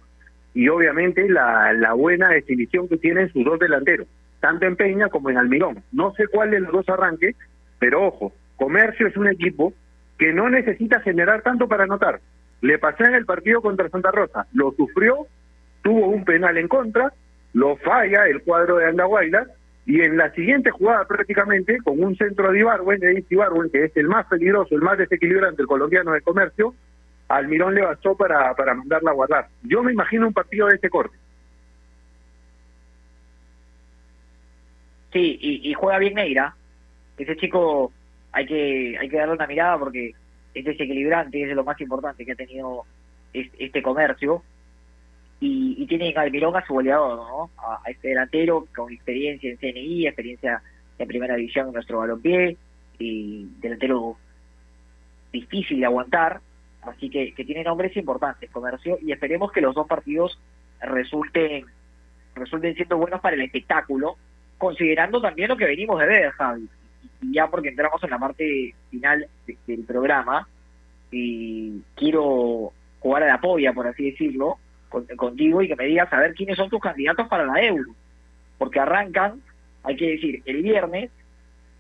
[0.56, 4.08] y obviamente la, la buena definición que tienen sus dos delanteros,
[4.40, 5.84] tanto en Peña como en Almirón.
[5.92, 7.36] No sé cuál de los dos arranque,
[7.78, 9.74] pero ojo, Comercio es un equipo
[10.18, 12.22] que no necesita generar tanto para anotar.
[12.62, 15.28] Le pasé en el partido contra Santa Rosa, lo sufrió,
[15.84, 17.12] tuvo un penal en contra,
[17.54, 19.48] lo falla el cuadro de Andahuayla,
[19.86, 23.98] y en la siguiente jugada prácticamente, con un centro de Ibarwen, de Ibarwen, que es
[23.98, 26.74] el más peligroso, el más desequilibrante, el colombiano de comercio,
[27.28, 29.48] Almirón le bastó para, para mandarla a guardar.
[29.64, 31.18] Yo me imagino un partido de este corte.
[35.12, 36.56] Sí, y, juega bien Neira.
[37.18, 37.94] Ese chico
[38.34, 40.14] hay que hay que darle una mirada porque
[40.54, 42.84] es desequilibrante, es lo más importante que ha tenido
[43.32, 44.44] este, comercio.
[45.40, 47.50] Y, y tiene Almirón a su goleador, ¿no?
[47.58, 50.62] A, este delantero con experiencia en CNI, experiencia
[50.98, 52.58] en primera división en nuestro balompié,
[53.00, 54.18] y delantero
[55.32, 56.42] difícil de aguantar,
[56.86, 60.40] Así que, que tiene nombres importantes, comercio, y esperemos que los dos partidos
[60.82, 61.66] resulten,
[62.36, 64.18] resulten siendo buenos para el espectáculo,
[64.58, 66.70] considerando también lo que venimos de ver, Javi.
[67.22, 69.28] Y ya porque entramos en la parte final
[69.68, 70.48] del programa,
[71.12, 74.58] y quiero jugar a la polla, por así decirlo,
[75.16, 77.92] contigo y que me digas a ver quiénes son tus candidatos para la Euro.
[78.58, 79.42] Porque arrancan,
[79.84, 81.12] hay que decir, el viernes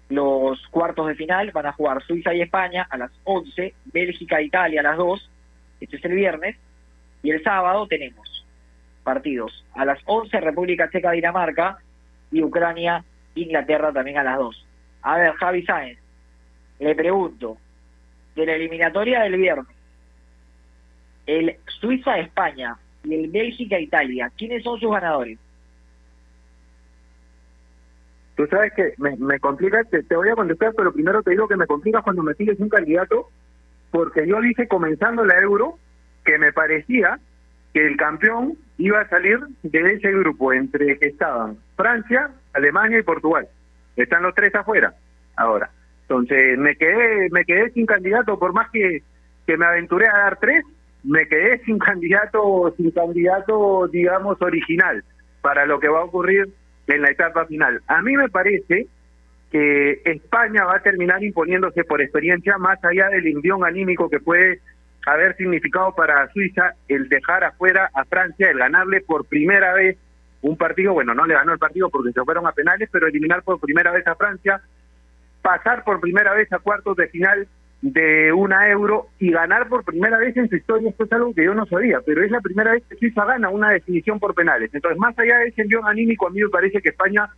[0.09, 4.45] los cuartos de final van a jugar Suiza y España a las 11, Bélgica e
[4.45, 5.29] Italia a las 2,
[5.81, 6.55] este es el viernes,
[7.23, 8.45] y el sábado tenemos
[9.03, 11.77] partidos a las 11 República Checa Dinamarca
[12.31, 13.03] y Ucrania
[13.35, 14.65] Inglaterra también a las 2.
[15.01, 15.99] A ver, Javi Sáenz,
[16.79, 17.57] le pregunto,
[18.35, 19.75] de la eliminatoria del viernes,
[21.25, 24.31] el Suiza-España y el Bélgica-Italia.
[24.37, 25.39] ¿Quiénes son sus ganadores?
[28.36, 31.55] Tú sabes que me, me complica, te, voy a contestar, pero primero te digo que
[31.55, 33.29] me complicas cuando me pides un candidato,
[33.91, 35.79] porque yo dije comenzando la Euro
[36.25, 37.19] que me parecía
[37.73, 43.03] que el campeón iba a salir de ese grupo entre que estaban Francia, Alemania y
[43.03, 43.47] Portugal.
[43.95, 44.93] Están los tres afuera
[45.38, 45.69] ahora.
[46.01, 49.01] Entonces me quedé me quedé sin candidato por más que,
[49.47, 50.63] que me aventuré a dar tres,
[51.03, 55.03] me quedé sin candidato sin candidato digamos original
[55.41, 56.49] para lo que va a ocurrir
[56.88, 57.81] en la etapa final.
[57.88, 58.88] A mí me parece
[59.51, 64.59] que España va a terminar imponiéndose por experiencia más allá del envión anímico que puede
[65.05, 69.97] haber significado para Suiza el dejar afuera a Francia, el ganarle por primera vez
[70.41, 73.43] un partido, bueno, no le ganó el partido porque se fueron a penales, pero eliminar
[73.43, 74.61] por primera vez a Francia,
[75.41, 77.47] pasar por primera vez a cuartos de final
[77.91, 81.45] de una euro y ganar por primera vez en su historia, esto es algo que
[81.45, 84.71] yo no sabía, pero es la primera vez que Suiza gana una definición por penales.
[84.73, 87.29] Entonces, más allá de ese envión anímico, a mí me parece que España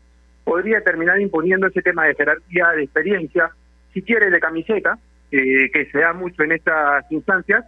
[0.46, 3.50] podría terminar imponiendo ese tema de jerarquía, de experiencia,
[3.94, 4.98] si quiere de camiseta,
[5.32, 7.66] eh, que se da mucho en estas instancias,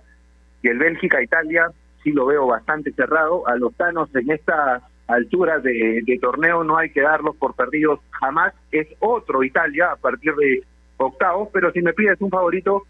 [0.62, 1.72] y el Bélgica-Italia
[2.02, 3.46] sí lo veo bastante cerrado.
[3.46, 8.00] A los Tanos en estas alturas de, de torneo no hay que darlos por perdidos
[8.12, 8.54] jamás.
[8.72, 10.64] Es otro Italia a partir de
[11.00, 12.84] octavos, pero si me pides un favorito,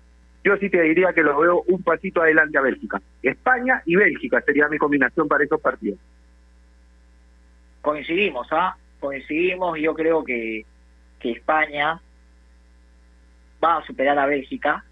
[0.43, 3.01] yo sí te diría que lo veo un pasito adelante a Bélgica.
[3.21, 5.99] España y Bélgica sería mi combinación para esos partidos.
[7.81, 8.75] Coincidimos, ¿ah?
[8.99, 10.65] Coincidimos, yo creo que,
[11.19, 12.01] que España
[13.63, 14.83] va a superar a Bélgica.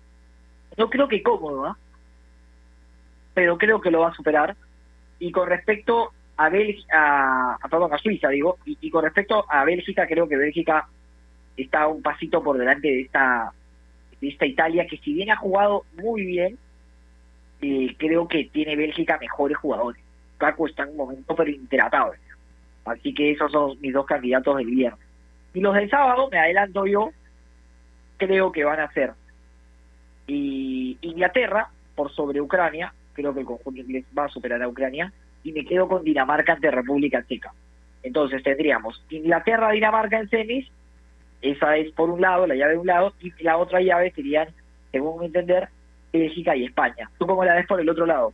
[0.77, 1.77] No creo que cómodo, ¿ah?
[3.33, 4.55] Pero creo que lo va a superar.
[5.19, 10.05] Y con respecto a Bélgica, a, a Suiza, digo, y, y con respecto a Bélgica,
[10.05, 10.87] creo que Bélgica
[11.57, 13.51] está un pasito por delante de esta
[14.21, 16.57] de esta Italia que si bien ha jugado muy bien
[17.61, 20.01] eh, creo que tiene Bélgica mejores jugadores.
[20.37, 22.19] Caco está en un momento pero intratable.
[22.85, 25.05] Así que esos son mis dos candidatos del viernes.
[25.53, 27.11] Y los del sábado me adelanto yo
[28.17, 29.13] creo que van a ser
[30.27, 32.93] y Inglaterra por sobre Ucrania.
[33.13, 35.11] Creo que el conjunto inglés va a superar a Ucrania.
[35.43, 37.53] Y me quedo con Dinamarca ante República Checa.
[38.03, 40.69] Entonces tendríamos Inglaterra Dinamarca en semis
[41.41, 44.47] esa es por un lado, la llave de un lado, y la otra llave serían,
[44.91, 45.69] según mi entender,
[46.11, 47.09] Bélgica y España.
[47.17, 48.33] ¿Tú cómo la ves por el otro lado?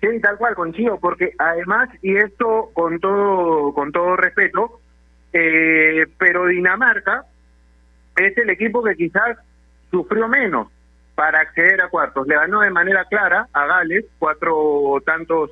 [0.00, 4.80] Sí, tal cual, coincido, porque además, y esto con todo, con todo respeto,
[5.32, 7.24] eh, pero Dinamarca
[8.16, 9.38] es el equipo que quizás
[9.90, 10.68] sufrió menos
[11.14, 12.26] para acceder a cuartos.
[12.26, 15.50] Le ganó de manera clara a Gales, cuatro tantos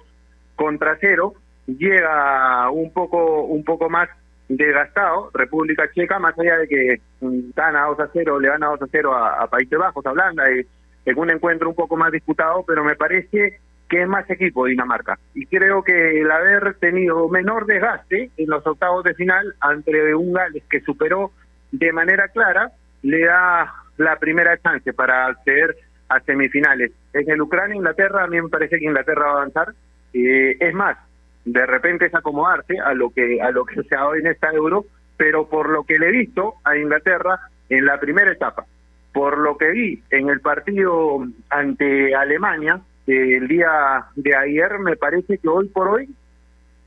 [0.57, 1.35] contra cero,
[1.66, 4.09] llega un poco, un poco más
[4.57, 7.00] desgastado, República Checa, más allá de que
[7.48, 10.11] están a 2 a 0, le van a 2 a 0 a, Países Bajos, a
[10.11, 10.66] Holanda, y,
[11.07, 15.18] en un encuentro un poco más disputado, pero me parece que es más equipo Dinamarca.
[15.34, 20.32] Y creo que el haber tenido menor desgaste en los octavos de final ante un
[20.32, 21.30] Gales que superó
[21.70, 22.70] de manera clara,
[23.02, 25.76] le da la primera chance para acceder
[26.09, 26.92] a semifinales.
[27.12, 29.74] En el Ucrania-Inglaterra, a mí me parece que Inglaterra va a avanzar.
[30.12, 30.96] Eh, es más,
[31.45, 34.51] de repente es acomodarse a lo que a lo que se ha dado en esta
[34.51, 34.86] euro,
[35.16, 37.38] pero por lo que le he visto a Inglaterra
[37.68, 38.66] en la primera etapa,
[39.12, 45.38] por lo que vi en el partido ante Alemania el día de ayer, me parece
[45.38, 46.09] que hoy por hoy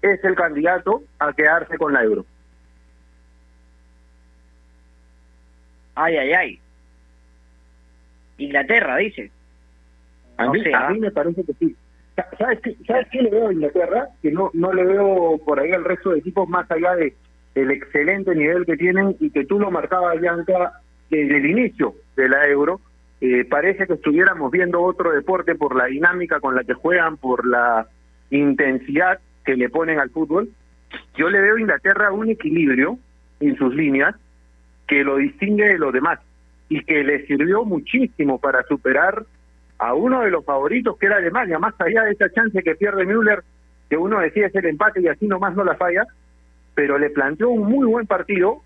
[0.01, 2.25] es el candidato a quedarse con la euro.
[5.95, 6.59] Ay, ay, ay.
[8.37, 9.31] Inglaterra, dice.
[10.37, 11.75] A, mí, a mí me parece que sí.
[12.37, 14.07] ¿Sabes qué, ¿Sabes le veo a Inglaterra?
[14.21, 17.13] Que no, no le veo por ahí al resto de equipos más allá de
[17.53, 20.73] el excelente nivel que tienen y que tú lo marcabas, Bianca,
[21.09, 22.81] desde el inicio de la Euro.
[23.19, 27.47] Eh, parece que estuviéramos viendo otro deporte por la dinámica con la que juegan, por
[27.47, 27.87] la
[28.29, 30.49] intensidad que le ponen al fútbol.
[31.15, 32.99] Yo le veo a Inglaterra un equilibrio
[33.39, 34.15] en sus líneas
[34.87, 36.19] que lo distingue de los demás
[36.69, 39.25] y que le sirvió muchísimo para superar
[39.79, 43.05] a uno de los favoritos que era Alemania, más allá de esa chance que pierde
[43.05, 43.43] Müller,
[43.89, 46.05] que uno decía es el empate y así nomás no la falla,
[46.75, 48.61] pero le planteó un muy buen partido.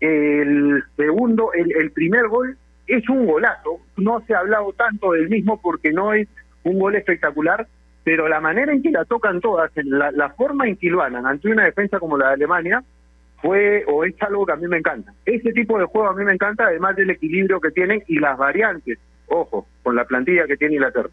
[0.00, 2.56] El segundo, el, el primer gol
[2.86, 6.28] es un golazo, no se ha hablado tanto del mismo porque no es
[6.64, 7.66] un gol espectacular,
[8.04, 11.26] pero la manera en que la tocan todas, la, la forma en que lo ganan
[11.26, 12.82] ante una defensa como la de Alemania,
[13.40, 15.12] fue o es algo que a mí me encanta.
[15.24, 18.38] Ese tipo de juego a mí me encanta, además del equilibrio que tienen y las
[18.38, 18.98] variantes
[19.32, 21.10] ojo, con la plantilla que tiene Inglaterra.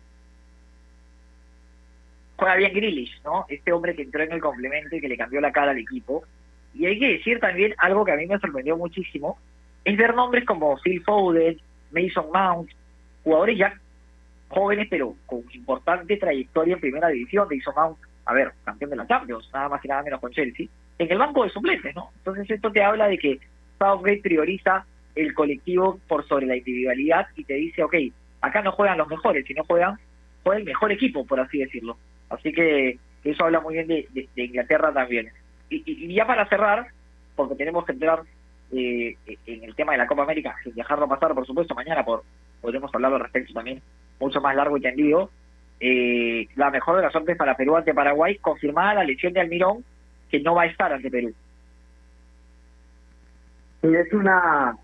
[2.35, 3.45] Juega bien Grealish, ¿no?
[3.49, 6.23] Este hombre que entró en el complemento y que le cambió la cara al equipo.
[6.73, 9.39] Y hay que decir también algo que a mí me sorprendió muchísimo,
[9.83, 11.59] es ver nombres como Phil Foden,
[11.91, 12.69] Mason Mount,
[13.23, 13.73] jugadores ya
[14.49, 19.07] jóvenes, pero con importante trayectoria en primera división, de Mount, a ver, campeón de la
[19.07, 20.67] Champions, nada más y nada menos con Chelsea,
[20.97, 22.09] en el banco de suplentes, ¿no?
[22.17, 23.39] Entonces esto te habla de que
[23.77, 24.85] Southgate prioriza
[25.15, 27.95] el colectivo por sobre la individualidad y te dice, ok,
[28.41, 29.97] acá no juegan los mejores, sino juegan,
[30.43, 31.97] juega el mejor equipo, por así decirlo.
[32.29, 35.29] Así que eso habla muy bien de, Inglaterra también.
[35.69, 36.87] Y, ya para cerrar,
[37.35, 38.21] porque tenemos que entrar
[38.71, 42.23] eh, en el tema de la Copa América, sin dejarlo pasar, por supuesto, mañana por,
[42.61, 43.81] podremos hablar al respecto también
[44.19, 45.29] mucho más largo y tendido.
[45.79, 49.83] Eh, la mejor de las suertes para Perú ante Paraguay, confirmada la lesión de Almirón,
[50.29, 51.33] que no va a estar ante Perú.
[53.81, 54.75] Y es una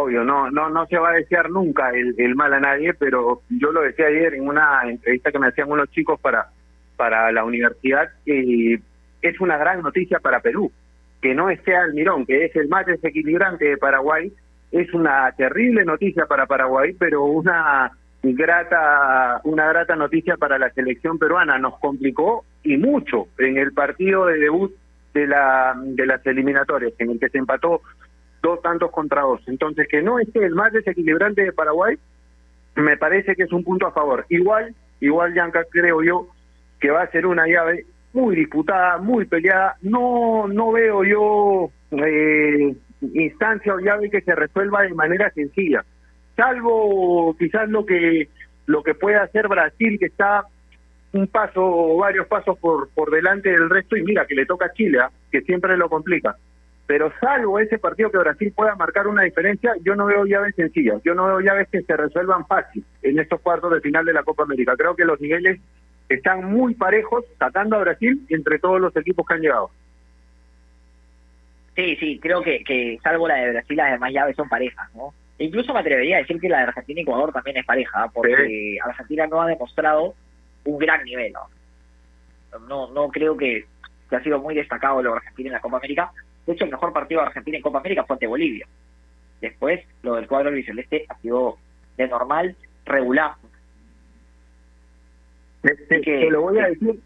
[0.00, 3.72] obvio, no, no, no se va a desear nunca el, mal a nadie, pero yo
[3.72, 6.48] lo decía ayer en una entrevista que me hacían unos chicos para,
[6.96, 8.74] para la universidad, y
[9.20, 10.70] es una gran noticia para Perú.
[11.20, 14.32] Que no esté Almirón, que es el más desequilibrante de Paraguay,
[14.72, 21.18] es una terrible noticia para Paraguay, pero una grata, una grata noticia para la selección
[21.18, 21.58] peruana.
[21.58, 24.72] Nos complicó y mucho en el partido de debut
[25.12, 27.82] de, la, de las eliminatorias, en el que se empató
[28.42, 29.40] dos tantos contra dos.
[29.46, 31.96] Entonces, que no esté el más desequilibrante de Paraguay,
[32.74, 34.26] me parece que es un punto a favor.
[34.28, 36.28] Igual, igual, Yanka, creo yo
[36.80, 39.76] que va a ser una llave muy disputada, muy peleada.
[39.82, 45.84] No, no veo yo eh, instancia o llave que se resuelva de manera sencilla,
[46.36, 48.28] salvo quizás lo que
[48.66, 50.44] lo que puede hacer Brasil, que está
[51.12, 54.66] un paso o varios pasos por, por delante del resto, y mira que le toca
[54.66, 55.10] a Chile, ¿ah?
[55.30, 56.36] que siempre lo complica.
[56.92, 61.00] Pero salvo ese partido que Brasil pueda marcar una diferencia, yo no veo llaves sencillas,
[61.02, 64.22] yo no veo llaves que se resuelvan fácil en estos cuartos de final de la
[64.22, 64.76] Copa América.
[64.76, 65.58] Creo que los niveles
[66.10, 69.70] están muy parejos, sacando a Brasil entre todos los equipos que han llegado.
[71.76, 75.14] Sí, sí, creo que, que salvo la de Brasil, las demás llaves son parejas, ¿no?
[75.38, 78.10] E incluso me atrevería a decir que la de Argentina y Ecuador también es pareja,
[78.12, 80.14] porque Argentina no ha demostrado
[80.66, 82.58] un gran nivel, ¿no?
[82.68, 83.64] No, no creo que,
[84.10, 86.12] que ha sido muy destacado lo de Argentina en la Copa América.
[86.46, 88.66] De hecho, el mejor partido de Argentina en Copa América fue ante Bolivia.
[89.40, 91.58] Después, lo del cuadro albiceleste ha sido
[91.96, 93.32] de normal, regular.
[95.62, 97.00] Te, lo voy a decir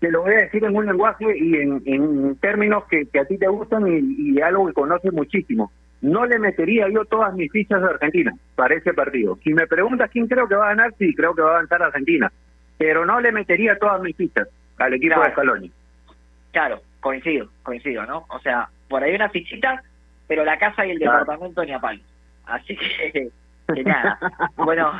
[0.00, 3.48] te lo voy a decir en un lenguaje y en, términos que, a ti te
[3.48, 5.72] gustan y, algo que conoces muchísimo.
[6.00, 9.36] No le metería yo todas mis fichas de Argentina para ese partido.
[9.42, 11.82] Si me preguntas quién creo que va a ganar, sí, creo que va a avanzar
[11.82, 12.32] Argentina.
[12.78, 15.72] Pero no le metería todas mis fichas al equipo de Scaloni.
[16.52, 18.26] Claro, coincido, coincido, ¿no?
[18.28, 19.82] O sea, por ahí una fichita,
[20.26, 22.00] pero la casa y el departamento ni a palo.
[22.46, 23.30] Así que,
[23.74, 24.18] que nada.
[24.56, 24.92] bueno,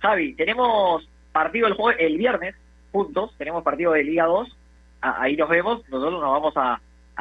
[0.00, 2.54] Javi, tenemos partido el, el viernes
[2.92, 4.56] juntos, tenemos partido de Liga 2,
[5.00, 6.80] ahí nos vemos, nosotros nos vamos a,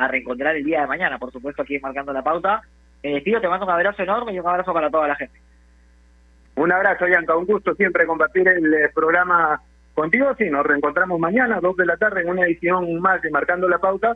[0.10, 2.62] reencontrar el día de mañana, por supuesto, aquí marcando la pauta.
[3.04, 5.40] Me despido, te mando un abrazo enorme y un abrazo para toda la gente.
[6.56, 9.60] Un abrazo, Yanka, un gusto siempre compartir el eh, programa
[9.98, 10.28] contigo.
[10.38, 13.80] Sí, nos reencontramos mañana, dos de la tarde, en una edición más de Marcando la
[13.80, 14.16] Pauta.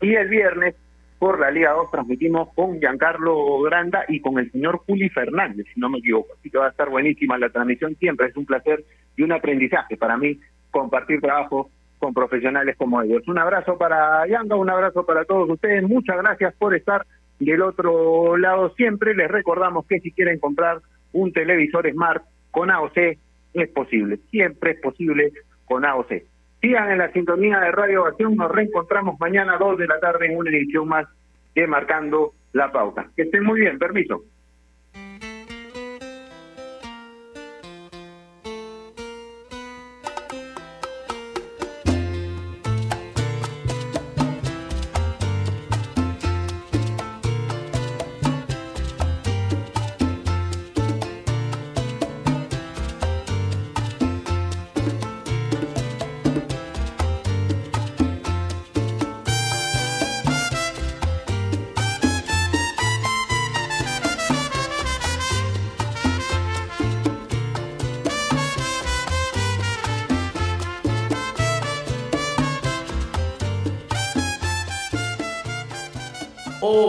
[0.00, 0.74] Y el viernes,
[1.20, 5.78] por la Liga 2, transmitimos con Giancarlo Granda y con el señor Juli Fernández, si
[5.78, 6.32] no me equivoco.
[6.36, 8.26] Así que va a estar buenísima la transmisión siempre.
[8.26, 8.84] Es un placer
[9.16, 10.40] y un aprendizaje para mí
[10.72, 13.22] compartir trabajo con profesionales como ellos.
[13.28, 15.84] Un abrazo para Yanga, un abrazo para todos ustedes.
[15.84, 17.06] Muchas gracias por estar
[17.38, 19.14] del otro lado siempre.
[19.14, 20.80] Les recordamos que si quieren comprar
[21.12, 23.16] un televisor Smart con AOC,
[23.54, 24.18] es posible.
[24.30, 25.32] Siempre es posible
[25.64, 26.12] con AOC.
[26.60, 28.36] Sigan en la sintonía de Radio Ovación.
[28.36, 31.06] Nos reencontramos mañana a 2 de la tarde en una edición más
[31.54, 33.08] de Marcando la Pauta.
[33.16, 33.78] Que estén muy bien.
[33.78, 34.24] Permiso.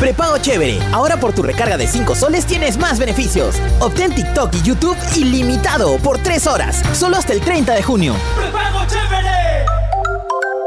[0.00, 0.78] Prepago chévere.
[0.92, 3.56] Ahora por tu recarga de 5 soles tienes más beneficios.
[3.80, 6.82] Obtén TikTok y YouTube ilimitado por 3 horas.
[6.98, 8.14] Solo hasta el 30 de junio.
[8.34, 9.66] ¡Prepago chévere!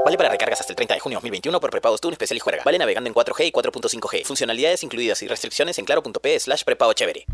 [0.05, 2.61] Vale para recargas hasta el 30 de junio 2021 por prepago tú especial y juega.
[2.63, 4.23] Vale navegando en 4G y 4.5G.
[4.23, 7.25] Funcionalidades incluidas y restricciones en claro.p slash prepago chévere.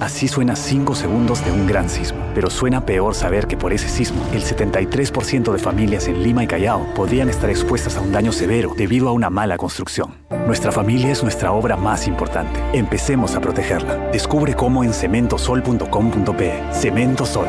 [0.00, 2.18] Así suena 5 segundos de un gran sismo.
[2.34, 6.46] Pero suena peor saber que por ese sismo, el 73% de familias en Lima y
[6.46, 10.14] Callao podrían estar expuestas a un daño severo debido a una mala construcción.
[10.46, 12.60] Nuestra familia es nuestra obra más importante.
[12.72, 14.10] Empecemos a protegerla.
[14.12, 16.62] Descubre cómo en cementosol.com.pe.
[16.72, 17.46] Cemento Sol.